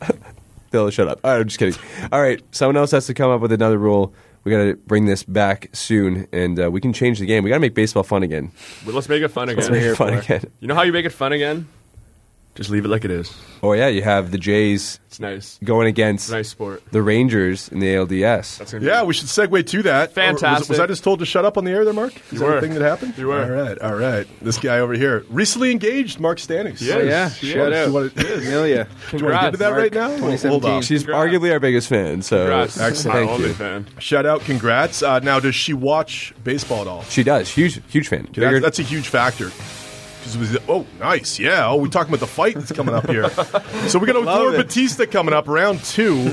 [0.70, 1.20] Phil, shut up.
[1.24, 1.80] All right, I'm just kidding.
[2.12, 4.12] All right, someone else has to come up with another rule.
[4.44, 7.44] We got to bring this back soon, and uh, we can change the game.
[7.44, 8.52] We got to make baseball fun again.
[8.84, 10.44] But let's make it fun Let's make it fun again.
[10.60, 11.66] You know how you make it fun again?
[12.54, 13.32] Just leave it like it is.
[13.64, 15.58] Oh yeah, you have the Jays It's nice.
[15.64, 16.82] going against nice sport.
[16.92, 18.58] the Rangers in the ALDS.
[18.58, 19.94] That's gonna Yeah, be we should segue to that.
[19.96, 20.68] Or Was, Fantastic.
[20.68, 22.14] was I just told to shut up on the air there, Mark?
[22.14, 22.58] Is You that were.
[22.58, 23.14] a thing that happened?
[23.18, 23.42] You were.
[23.42, 24.26] All right, all right.
[24.40, 26.80] This guy over here, recently engaged, Mark Stannings.
[26.80, 27.86] Yes, Oh, yeah, she shout Do out.
[27.88, 28.86] you want to, Amelia.
[29.10, 30.08] do you want to get to that Mark, right now?
[30.10, 30.70] Hold 2017.
[30.70, 30.82] on.
[30.82, 31.26] She's Congrats.
[31.34, 32.22] arguably our biggest fan.
[32.22, 32.78] So Congrats.
[32.78, 33.14] Excellent.
[33.14, 33.54] My Thank only you.
[33.54, 33.86] fan.
[33.98, 35.02] Shout out, congrats.
[35.02, 37.02] Uh, now, does she watch baseball at all?
[37.04, 37.50] She does.
[37.50, 38.22] Huge, huge fan.
[38.26, 39.50] That- Bigger- that's a huge factor.
[40.24, 41.38] She's was- Oh, nice.
[41.38, 41.68] Yeah.
[41.68, 43.28] Oh, we're talking about the fight that's coming up here.
[43.88, 44.66] so we got Lord it.
[44.66, 46.30] Bautista coming up, round two.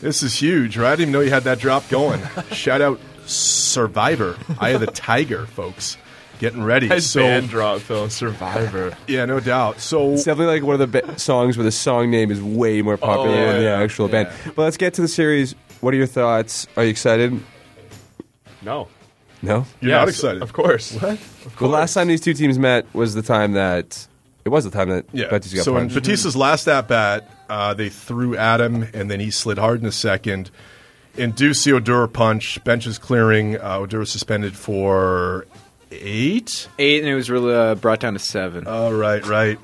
[0.00, 0.88] This is huge, right?
[0.88, 2.20] I didn't even know you had that drop going.
[2.52, 5.96] Shout out Survivor, Eye of the Tiger, folks.
[6.38, 6.88] Getting ready.
[6.88, 8.08] Nice so, band drop, Phil.
[8.08, 8.96] Survivor.
[9.06, 9.78] yeah, no doubt.
[9.80, 12.80] So, It's definitely like one of the be- songs where the song name is way
[12.82, 13.78] more oh, popular Oh, than the yeah.
[13.80, 14.30] actual band.
[14.56, 15.54] But let's get to the series.
[15.80, 16.66] What are your thoughts?
[16.76, 17.38] Are you excited?
[18.62, 18.88] No.
[19.42, 19.64] No.
[19.80, 20.42] you're Yes, not excited.
[20.42, 20.92] Of course.
[20.94, 21.12] What?
[21.12, 21.58] Of course.
[21.58, 24.06] The last time these two teams met was the time that
[24.44, 25.28] it was the time that Yeah.
[25.30, 25.94] Bautista got So in punched.
[25.96, 29.84] Bautista's last at bat, uh, they threw at him, and then he slid hard in
[29.86, 30.50] the second.
[31.16, 32.62] Induced the Odura punch.
[32.64, 33.56] Bench is clearing.
[33.56, 35.46] Uh, Odura suspended for
[35.90, 36.68] eight.
[36.78, 38.64] Eight, and it was really uh, brought down to seven.
[38.66, 39.58] Oh, right, right.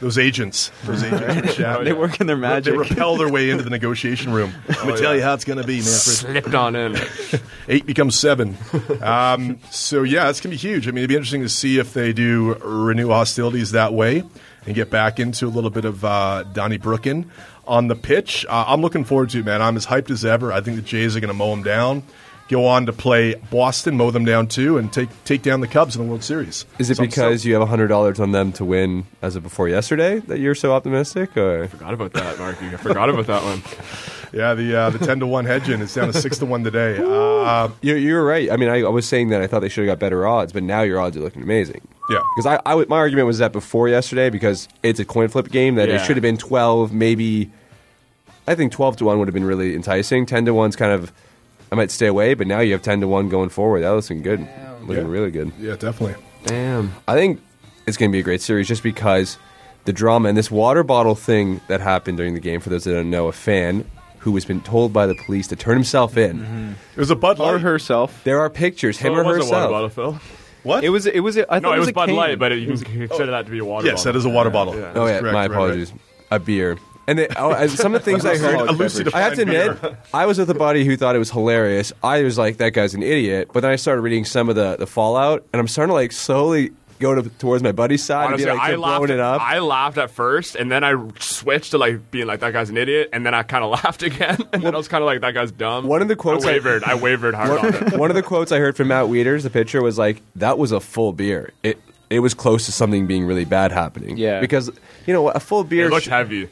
[0.00, 0.70] Those agents.
[0.84, 1.54] Those agents.
[1.54, 2.72] shat- they work in their magic.
[2.72, 4.52] They repel their way into the negotiation room.
[4.68, 5.84] Let me tell you how it's going to be, Manfred.
[5.92, 6.96] Slipped on in.
[7.68, 8.56] Eight becomes seven.
[9.00, 10.86] Um, so, yeah, it's going to be huge.
[10.86, 14.22] I mean, it'd be interesting to see if they do renew hostilities that way
[14.66, 17.26] and get back into a little bit of uh, Donnie Brookin
[17.66, 18.46] on the pitch.
[18.48, 19.62] Uh, I'm looking forward to it, man.
[19.62, 20.52] I'm as hyped as ever.
[20.52, 22.02] I think the Jays are going to mow them down.
[22.48, 25.94] Go on to play Boston, mow them down too, and take take down the Cubs
[25.96, 26.64] in the World Series.
[26.78, 27.44] Is it So because stoked.
[27.44, 30.72] you have hundred dollars on them to win as of before yesterday that you're so
[30.72, 32.66] optimistic, or Forgot about that, Marky.
[32.68, 33.62] I forgot about that one.
[34.32, 36.64] yeah the uh, the ten to one hedge hedging is down to six to one
[36.64, 36.98] today.
[36.98, 38.50] Uh, you're, you're right?
[38.50, 40.52] I mean, I, I was saying that I thought they should have got better odds,
[40.54, 41.80] but now your odds are looking amazing.
[42.10, 45.48] yeah, Because I, I my argument was that before yesterday, because it's a coin flip
[45.50, 47.50] game, that it should have been twelve, maybe.
[48.46, 50.24] I think twelve to one would have been really enticing.
[50.24, 51.12] Ten to one's kind of,
[51.70, 53.80] I might stay away, but now you have ten to one going forward.
[53.82, 54.40] That looking good,
[54.82, 55.10] looking Yeah.
[55.10, 55.52] really good.
[55.58, 56.14] yeah, definitely.
[56.44, 56.94] Damn.
[57.06, 57.40] I think
[57.86, 59.38] it's going to be a great series just because
[59.84, 62.60] the drama and this water bottle thing that happened during the game.
[62.60, 63.84] For those that don't know, a fan
[64.20, 66.38] who has been told by the police to turn himself in.
[66.40, 66.70] Mm-hmm.
[66.96, 68.22] It was a Bud or herself.
[68.24, 69.70] There are pictures, him So or it wasn't herself.
[69.70, 70.20] water bottle, Phil.
[70.64, 70.84] What?
[70.84, 71.06] It was.
[71.06, 71.38] It was.
[71.38, 72.16] I thought No, it was a Bud cane.
[72.16, 73.90] Light, but it, you can consider that to be a water bottle.
[73.90, 74.12] yes, bottle.
[74.12, 74.74] that is a water bottle.
[74.74, 74.92] Yeah.
[74.94, 75.50] Oh That's yeah, correct, my right, right.
[75.50, 75.92] apologies.
[76.30, 76.76] A beer.
[77.08, 79.96] And they, oh, some of the things I heard, A I have to defined admit.
[80.12, 81.92] I was with a buddy who thought it was hilarious.
[82.04, 84.76] I was like, "That guy's an idiot." But then I started reading some of the,
[84.76, 88.50] the fallout, and I'm starting to like slowly go to, towards my buddy's side Honestly,
[88.50, 89.10] and be like, I laughed.
[89.10, 92.52] it up." I laughed at first, and then I switched to like being like that
[92.52, 95.02] guy's an idiot, and then I kind of laughed again, and then I was kind
[95.02, 95.86] of like that guy's dumb.
[95.86, 96.84] One of the quotes I- I wavered.
[96.84, 97.92] I, wavered hard on it.
[97.98, 100.72] One of the quotes I heard from Matt Wieters, the pitcher, was like, "That was
[100.72, 101.52] a full beer.
[101.62, 104.40] It it was close to something being really bad happening." Yeah.
[104.40, 104.70] because
[105.06, 105.86] you know a full beer.
[105.86, 106.48] It looked sh- heavy.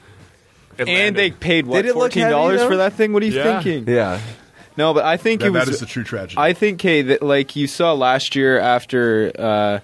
[0.78, 2.82] It And they paid what Did it look fourteen dollars heavy, for though?
[2.84, 3.12] that thing?
[3.12, 3.60] What are you Yeah.
[3.62, 3.92] thinking?
[3.94, 4.20] yeah,
[4.76, 5.64] No, but I think That, it was.
[5.66, 6.36] that is the true tragedy.
[6.40, 9.78] I think, hey, that like you saw last year after uh,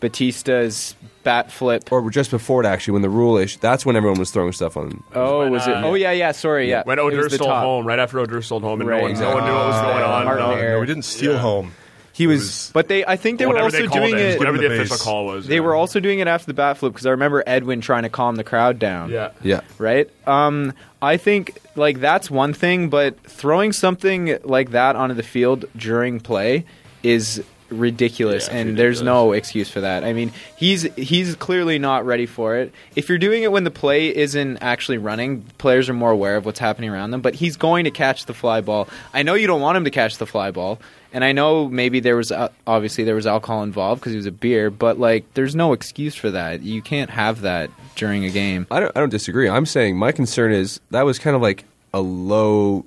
[0.00, 1.90] Bautista's bat flip.
[1.90, 4.76] or just before it actually when the rule is that's when everyone was throwing stuff
[4.76, 5.02] on.
[5.14, 5.74] Oh, when, was it?
[5.74, 6.32] uh, Oh, yeah, yeah.
[6.32, 6.82] Sorry, yeah.
[6.84, 7.62] When It was Odor the stole top.
[7.64, 9.76] home, right after Odor stole home, and Right, no, one, no one knew what was
[9.76, 9.92] exactly.
[10.02, 10.24] going on.
[10.26, 10.72] Martin No, Air.
[10.74, 11.38] no, we didn't steal Yeah.
[11.38, 11.72] home.
[12.14, 14.38] He It was, But they, I think they were also they doing it, it.
[14.38, 15.48] whatever the him the official call was.
[15.48, 15.60] They yeah.
[15.60, 18.36] were also doing it after the bat flip because I remember Edwin trying to calm
[18.36, 19.10] the crowd down.
[19.10, 19.32] yeah.
[19.42, 19.62] yeah.
[19.78, 20.08] right?
[20.26, 20.72] Um,
[21.02, 26.20] I think like that's one thing, but throwing something like that onto the field during
[26.20, 26.64] play
[27.02, 27.42] is
[27.78, 30.04] ridiculous, Yeah, and it's there's no excuse for that.
[30.04, 32.72] I mean, he's he's clearly not ready for it.
[32.96, 36.44] If you're doing it when the play isn't actually running, players are more aware of
[36.44, 37.20] what's happening around them.
[37.20, 38.88] But he's going to catch the fly ball.
[39.12, 40.80] I know you don't want him to catch the fly ball.
[41.12, 44.26] And I know maybe there was uh, obviously there was alcohol involved because he was
[44.26, 46.62] a beer, but like there's no excuse for that.
[46.62, 48.66] You can't have that during a game.
[48.68, 49.48] I don't, I don't disagree.
[49.48, 52.84] I'm saying my concern is that was kind of like a low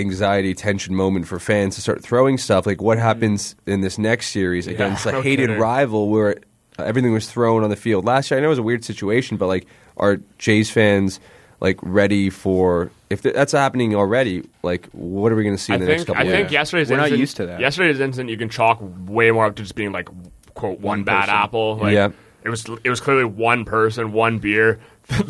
[0.00, 2.66] anxiety tension moment for fans to start throwing stuff.
[2.66, 5.58] Like what happens in this next series against a hated kidding.
[5.60, 6.38] rival where
[6.78, 8.38] uh, everything was thrown on the field last year.
[8.38, 11.20] I know it was a weird situation, but like are Jays fans
[11.60, 14.48] like ready for if that's happening already?
[14.62, 16.30] Like what are we going to see I in the think next couple I of
[16.32, 17.60] think yesterday's We're not incident, used to that.
[17.60, 20.08] Yesterday's incident you can chalk way more up to just being like
[20.54, 21.34] quote one, One bad person.
[21.34, 21.76] apple.
[21.76, 22.10] Like, Yeah.
[22.42, 24.80] It was it was clearly one person, one beer.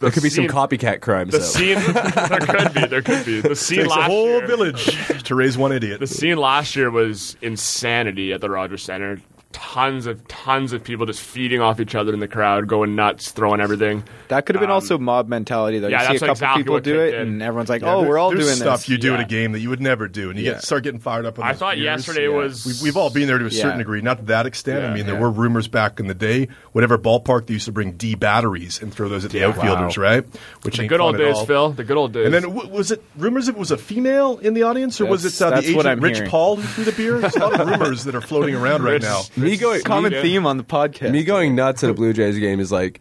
[0.00, 1.32] There could be some copycat crimes.
[1.32, 1.44] The though.
[1.44, 4.46] scene there could be there could be the scene Takes a whole year.
[4.46, 6.00] village to raise one idiot.
[6.00, 9.20] The scene last year was insanity at the Rogers Center.
[9.56, 13.30] Tons of tons of people just feeding off each other in the crowd, going nuts,
[13.30, 14.02] throwing everything.
[14.28, 15.86] That could have been Um, also mob mentality, though.
[15.86, 17.20] yeah, you see a couple exactly people do it, in.
[17.20, 19.24] and everyone's like, Yeah, "Oh, there- we're all doing stuff this." you do at a
[19.24, 20.52] game that you would never do, and you Yeah.
[20.54, 21.38] get start getting fired up.
[21.38, 21.84] On I those thought beers.
[21.84, 22.36] yesterday yeah.
[22.36, 24.84] was We've, we've all been there to a certain degree, not to that extent.
[24.84, 25.20] I mean, there Yeah.
[25.20, 26.48] were rumors back in the day.
[26.72, 29.48] Whatever ballpark they used to bring D batteries and throw those at the Yeah.
[29.48, 30.24] outfielders, right?
[30.62, 31.40] Which the ain't good old days.
[31.42, 31.70] Phil.
[31.70, 32.24] The good old days.
[32.24, 35.24] And then w- was it rumors it was a female in the audience, or was
[35.24, 36.24] it uh, the agent Rich.
[36.28, 37.18] Paul who threw the beer?
[37.18, 39.20] There's a lot of rumors that are floating around right now.
[39.44, 40.22] Me going, Common Yeah.
[40.22, 41.10] theme on the podcast.
[41.12, 43.00] me going nuts at a Blue Jays game is like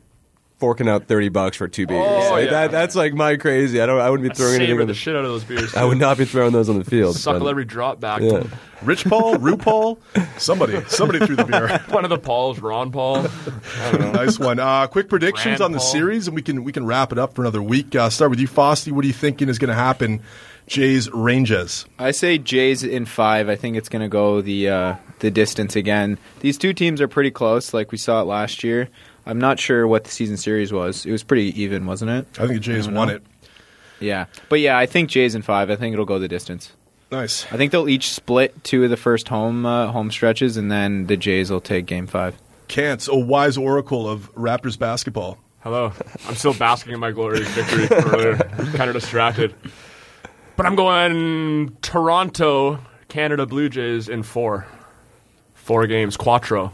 [0.60, 2.01] forking out thirty bucks for two beers.
[2.06, 2.51] Oh, Like, yeah.
[2.51, 3.82] that, that's like my crazy.
[3.82, 3.99] I don't.
[3.99, 4.69] I wouldn't be throwing anything.
[4.73, 5.75] savor the the, shit out of those beers.
[5.75, 7.15] I would not be throwing those on the field.
[7.17, 8.21] suckle every drop back.
[8.21, 8.43] yeah.
[8.82, 9.97] Rich Paul, RuPaul,
[10.38, 11.79] somebody, somebody threw the beer.
[11.89, 13.19] One of the Pauls, Ron Paul.
[13.82, 14.12] I don't know.
[14.12, 14.60] nice one.
[14.60, 15.88] Uh, quick predictions Rand on the Paul.
[15.88, 17.95] series, and we can we can wrap it up for another week.
[17.95, 18.91] Uh, start with you, Fosty.
[18.91, 20.21] What are you thinking is going to happen?
[20.65, 21.86] Jays Rangers.
[21.99, 23.49] I say Jays in five.
[23.49, 26.19] I think it's going to go the uh, the distance again.
[26.41, 28.89] These two teams are pretty close, like we saw it last year.
[29.25, 31.05] I'm not sure what the season series was.
[31.05, 32.27] It was pretty even, wasn't it?
[32.33, 33.15] I think the Jays won know.
[33.15, 33.23] it.
[34.01, 35.69] Yeah, but yeah, I think Jays in five.
[35.71, 36.73] I think it'll go the distance.
[37.09, 37.45] Nice.
[37.53, 41.07] I think they'll each split two of the first home uh, home stretches, and then
[41.07, 42.36] the Jays will take Game Five.
[42.67, 45.38] Kantz, a wise oracle of Raptors basketball.
[45.62, 45.93] Hello.
[46.27, 48.36] I'm still basking in my glorious victory earlier.
[48.75, 49.55] kind of distracted.
[50.57, 54.67] But I'm going Toronto, Canada Blue Jays in four.
[55.63, 56.71] Four games, quattro.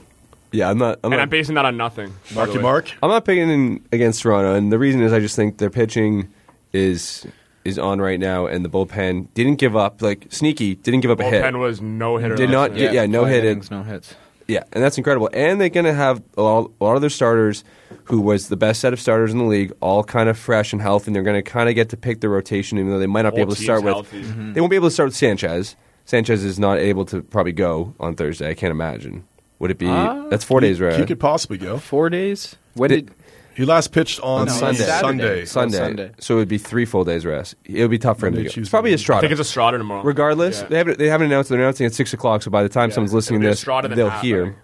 [0.51, 0.99] Yeah, I'm not.
[1.03, 2.11] I'm And not, I'm basing that on nothing.
[2.33, 2.59] by the Marky.
[2.59, 2.91] Mark.
[3.03, 6.27] I'm not picking in against Toronto, and the reason is I just think their pitching
[6.73, 7.25] is
[7.65, 10.01] is on right now, and the bullpen didn't give up.
[10.01, 11.43] Like sneaky, didn't give up a hit.
[11.43, 12.35] Bullpen was no hitter.
[12.35, 12.93] Did not last get- night.
[12.95, 14.15] yeah, no five hit no hits.
[14.47, 15.29] Yeah, and that's incredible.
[15.31, 17.63] And they're going to have a lot, a lot of their starters,
[18.05, 20.81] who was the best set of starters in the league, all kind of fresh and
[20.81, 21.09] healthy.
[21.09, 23.21] And they're going to kind of get to pick their rotation, even though they might
[23.21, 24.11] not be able to start team's with.
[24.25, 24.53] Mm-hmm.
[24.53, 25.75] They won't be able to start with Sanchez.
[26.09, 28.49] Sanchez is not able to probably go on Thursday.
[28.49, 29.25] I can't imagine.
[29.59, 29.85] Would it be?
[29.87, 30.25] Ah.
[30.29, 30.99] that's four days, right?
[30.99, 31.77] He could possibly go.
[31.77, 32.55] Four days.
[32.73, 33.15] When Did- did?
[33.55, 34.83] He last pitched on, On Sunday.
[34.85, 35.45] Sunday.
[35.45, 35.77] Sunday.
[35.77, 36.11] Sunday.
[36.19, 37.55] So it would be three full days rest.
[37.65, 38.61] It would be tough for him Monday, to go.
[38.61, 39.03] It's probably Wednesday.
[39.03, 39.17] Estrada.
[39.17, 40.01] I think it's Estrada tomorrow.
[40.03, 40.67] Regardless, Yeah.
[40.69, 41.49] they haven't they haven't announced.
[41.49, 42.41] They're announcing at six o'clock.
[42.41, 42.95] So by the time Yeah.
[42.95, 44.55] someone's listening to this, they'll half, hear.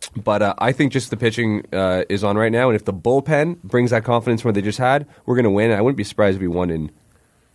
[0.00, 0.24] think.
[0.24, 2.94] But uh, I think just the pitching uh, is on right now, and if the
[2.94, 5.72] bullpen brings that confidence from what they just had, we're going to win.
[5.72, 6.90] I wouldn't be surprised if we won in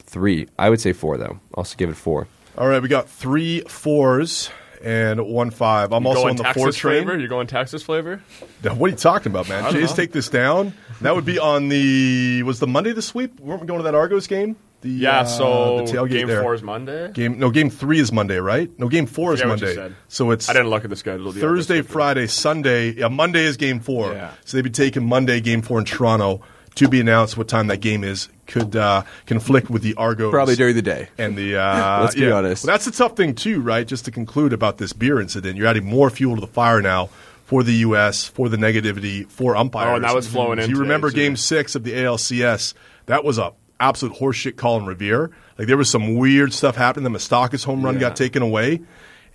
[0.04, 0.48] three.
[0.60, 1.40] I would say four, though.
[1.54, 2.28] I'll also give it four.
[2.58, 4.50] All right, we got three fours
[4.84, 5.94] and one five.
[5.94, 7.04] I'm You also on the Texas four train.
[7.04, 7.18] flavor?
[7.20, 8.22] You're going Texas flavor?
[8.62, 9.72] What are you talking about, man?
[9.72, 9.96] Jays know.
[9.96, 10.74] take this down.
[11.02, 13.40] That would be on the was the Monday the sweep.
[13.40, 14.56] Weren't we going to that Argos game?
[14.82, 15.22] The Yeah.
[15.22, 16.42] uh, so the tailgate game there.
[16.44, 17.12] four is Monday.
[17.12, 18.70] Game no game three is Monday, right?
[18.78, 19.82] No game four is Forget what you Monday.
[19.82, 19.96] said.
[20.10, 21.32] So it's I didn't look at the schedule.
[21.32, 22.92] the Thursday, Friday, Sunday.
[22.92, 24.12] Yeah, Monday is game four.
[24.14, 24.32] Yeah.
[24.46, 26.42] So they'd be taking Monday game four in Toronto
[26.76, 27.38] to be announced.
[27.38, 30.32] What time that game is could uh, conflict with the Argos.
[30.32, 31.10] Probably during the day.
[31.18, 32.34] And the uh, Let's be yeah.
[32.34, 32.66] honest.
[32.66, 33.88] Well, that's a tough thing too, right?
[33.88, 37.08] Just to conclude about this beer incident, you're adding more fuel to the fire now
[37.46, 38.26] for the U.S.
[38.28, 39.90] for the negativity for umpires.
[39.92, 40.60] Oh, and that was flowing in.
[40.60, 41.16] If in You remember too.
[41.18, 42.74] Game Six of the ALCS?
[43.08, 45.32] That was a absolute horseshit call in Revere.
[45.58, 47.12] Like there was some weird stuff happening.
[47.12, 48.02] The Moustakas home run Yeah.
[48.02, 48.82] got taken away.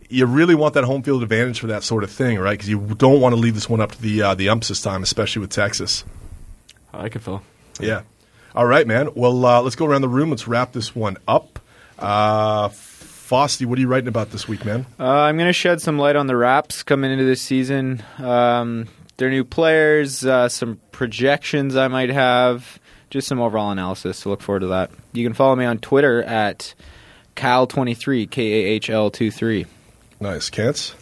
[0.09, 2.53] You really want that home field advantage for that sort of thing, right?
[2.53, 4.80] Because you don't want to leave this one up to the uh, the umps this
[4.80, 6.05] time, especially with Texas.
[6.93, 7.43] I like it, Phil.
[7.80, 8.03] Yeah.
[8.55, 9.11] All right, man.
[9.14, 10.30] Well, uh, let's go around the room.
[10.30, 11.59] Let's wrap this one up.
[11.99, 14.87] Uh, Fosty, what are you writing about this week, man?
[14.99, 18.03] Uh, I'm going to shed some light on the Raps coming into this season.
[18.18, 22.78] Um, their new players, uh, some projections I might have,
[23.11, 24.18] just some overall analysis.
[24.18, 24.91] So look forward to that.
[25.12, 26.74] You can follow me on Twitter at
[27.34, 29.66] Kahl23, K A H L 23.
[30.20, 30.49] Nice.
[30.51, 30.95] Kantz?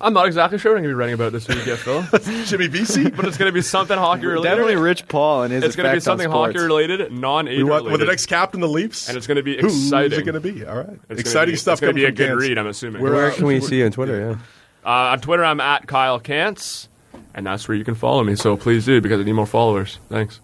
[0.00, 2.02] I'm not exactly sure what I'm going to be writing about this week yet, Phil.
[2.44, 3.10] Jimmy Vesey?
[3.10, 4.48] but it's going to be something hockey related.
[4.50, 7.64] Definitely Rich Paul and his It's going to be something hockey related, non age We
[7.64, 7.92] want, related.
[7.92, 9.08] with the next captain, the Leafs?
[9.08, 9.70] and it's going to be exciting.
[9.70, 10.20] Who's exciting.
[10.20, 10.64] it going to be?
[10.66, 10.98] All right.
[11.08, 12.40] It's Exciting gonna be, stuff It's going to be a good Kantz.
[12.40, 13.02] read, I'm assuming.
[13.02, 14.20] We're, Where uh, can we see you on Twitter?
[14.20, 14.36] Yeah.
[14.84, 16.86] Uh, on Twitter, I'm at Kyle Kantz,
[17.34, 18.36] and that's where you can follow me.
[18.36, 19.98] So please do because I need more followers.
[20.08, 20.40] Thanks.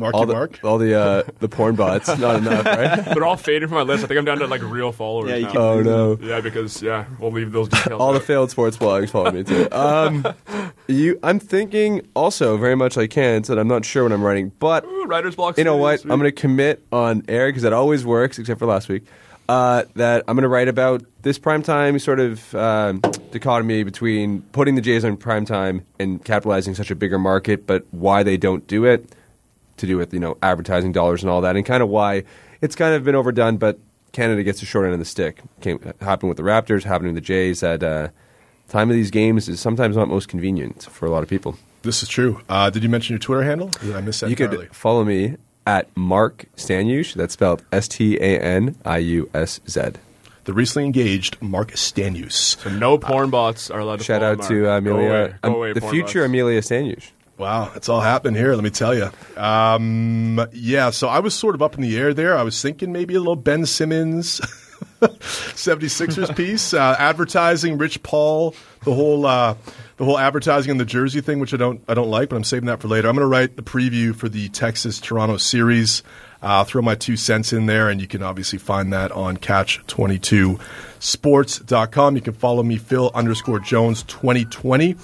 [0.00, 0.60] Marky all the, Mark?
[0.64, 3.04] all the uh, the porn bots, not enough, right?
[3.14, 4.04] They're all fading from my list.
[4.04, 5.52] I think I'm down to like real followers Yeah, you now.
[5.52, 6.18] can- Oh no.
[6.20, 8.00] yeah, because yeah, we'll leave those details.
[8.00, 9.68] All the failed sports blogs follow me too.
[9.72, 10.26] Um,
[10.88, 14.52] you, I'm thinking also very much like Kent, and I'm not sure what I'm writing,
[14.58, 15.56] but Ooh, writer's block.
[15.58, 16.00] you know what?
[16.00, 19.04] series, I'm going to commit on air because that always works, except for last week.
[19.48, 24.74] Uh, that I'm going to write about this primetime sort of um dichotomy between putting
[24.74, 28.84] the Jays on primetime and capitalizing such a bigger market, but why they don't do
[28.86, 29.06] it
[29.76, 32.24] to do with you know advertising dollars and all that, and kind of why
[32.60, 33.56] it's kind of been overdone.
[33.56, 33.78] But
[34.12, 35.40] Canada gets the short end of the stick.
[35.60, 37.60] Came happened with the Raptors, happened with the Jays.
[37.60, 38.08] That uh,
[38.68, 41.56] time of these games is sometimes not most convenient for a lot of people.
[41.82, 42.40] This is true.
[42.48, 43.68] Uh, did you mention your Twitter handle?
[43.68, 44.66] Did I miss that You entirely?
[44.68, 47.14] could follow me at Mark Staniusz.
[47.14, 49.82] That's spelled S T A N I U S Z.
[50.44, 52.58] The recently engaged Mark Staniusz.
[52.62, 54.48] So no porn bots are allowed to Shout out Mark.
[54.50, 55.34] to uh, Go Amelia, away.
[55.42, 56.28] Go um, the future bots.
[56.28, 57.10] Amelia Staniusz.
[57.36, 58.54] Wow, it's all happening here.
[58.54, 59.10] Let me tell you.
[59.36, 62.38] Um, yeah, so I was sort of up in the air there.
[62.38, 64.40] I was thinking maybe a little Ben Simmons,
[65.00, 68.54] 76ers piece, uh, advertising Rich Paul,
[68.84, 69.56] the whole uh,
[69.96, 72.44] the whole advertising on the jersey thing, which I don't I don't like, but I'm
[72.44, 73.08] saving that for later.
[73.08, 76.04] I'm going to write the preview for the Texas Toronto series.
[76.40, 82.16] Uh, throw my two cents in there, and you can obviously find that on Catch22Sports.com.
[82.16, 84.94] You can follow me, Phil underscore Jones 2020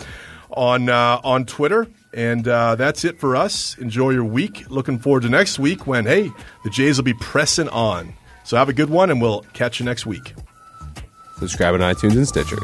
[0.50, 1.88] on uh, on Twitter.
[2.12, 3.78] And uh, that's it for us.
[3.78, 4.68] Enjoy your week.
[4.68, 6.30] Looking forward to next week when, hey,
[6.64, 8.14] the Jays will be pressing on.
[8.44, 10.34] So have a good one, and we'll catch you next week.
[11.38, 12.58] Subscribe on iTunes and Stitcher.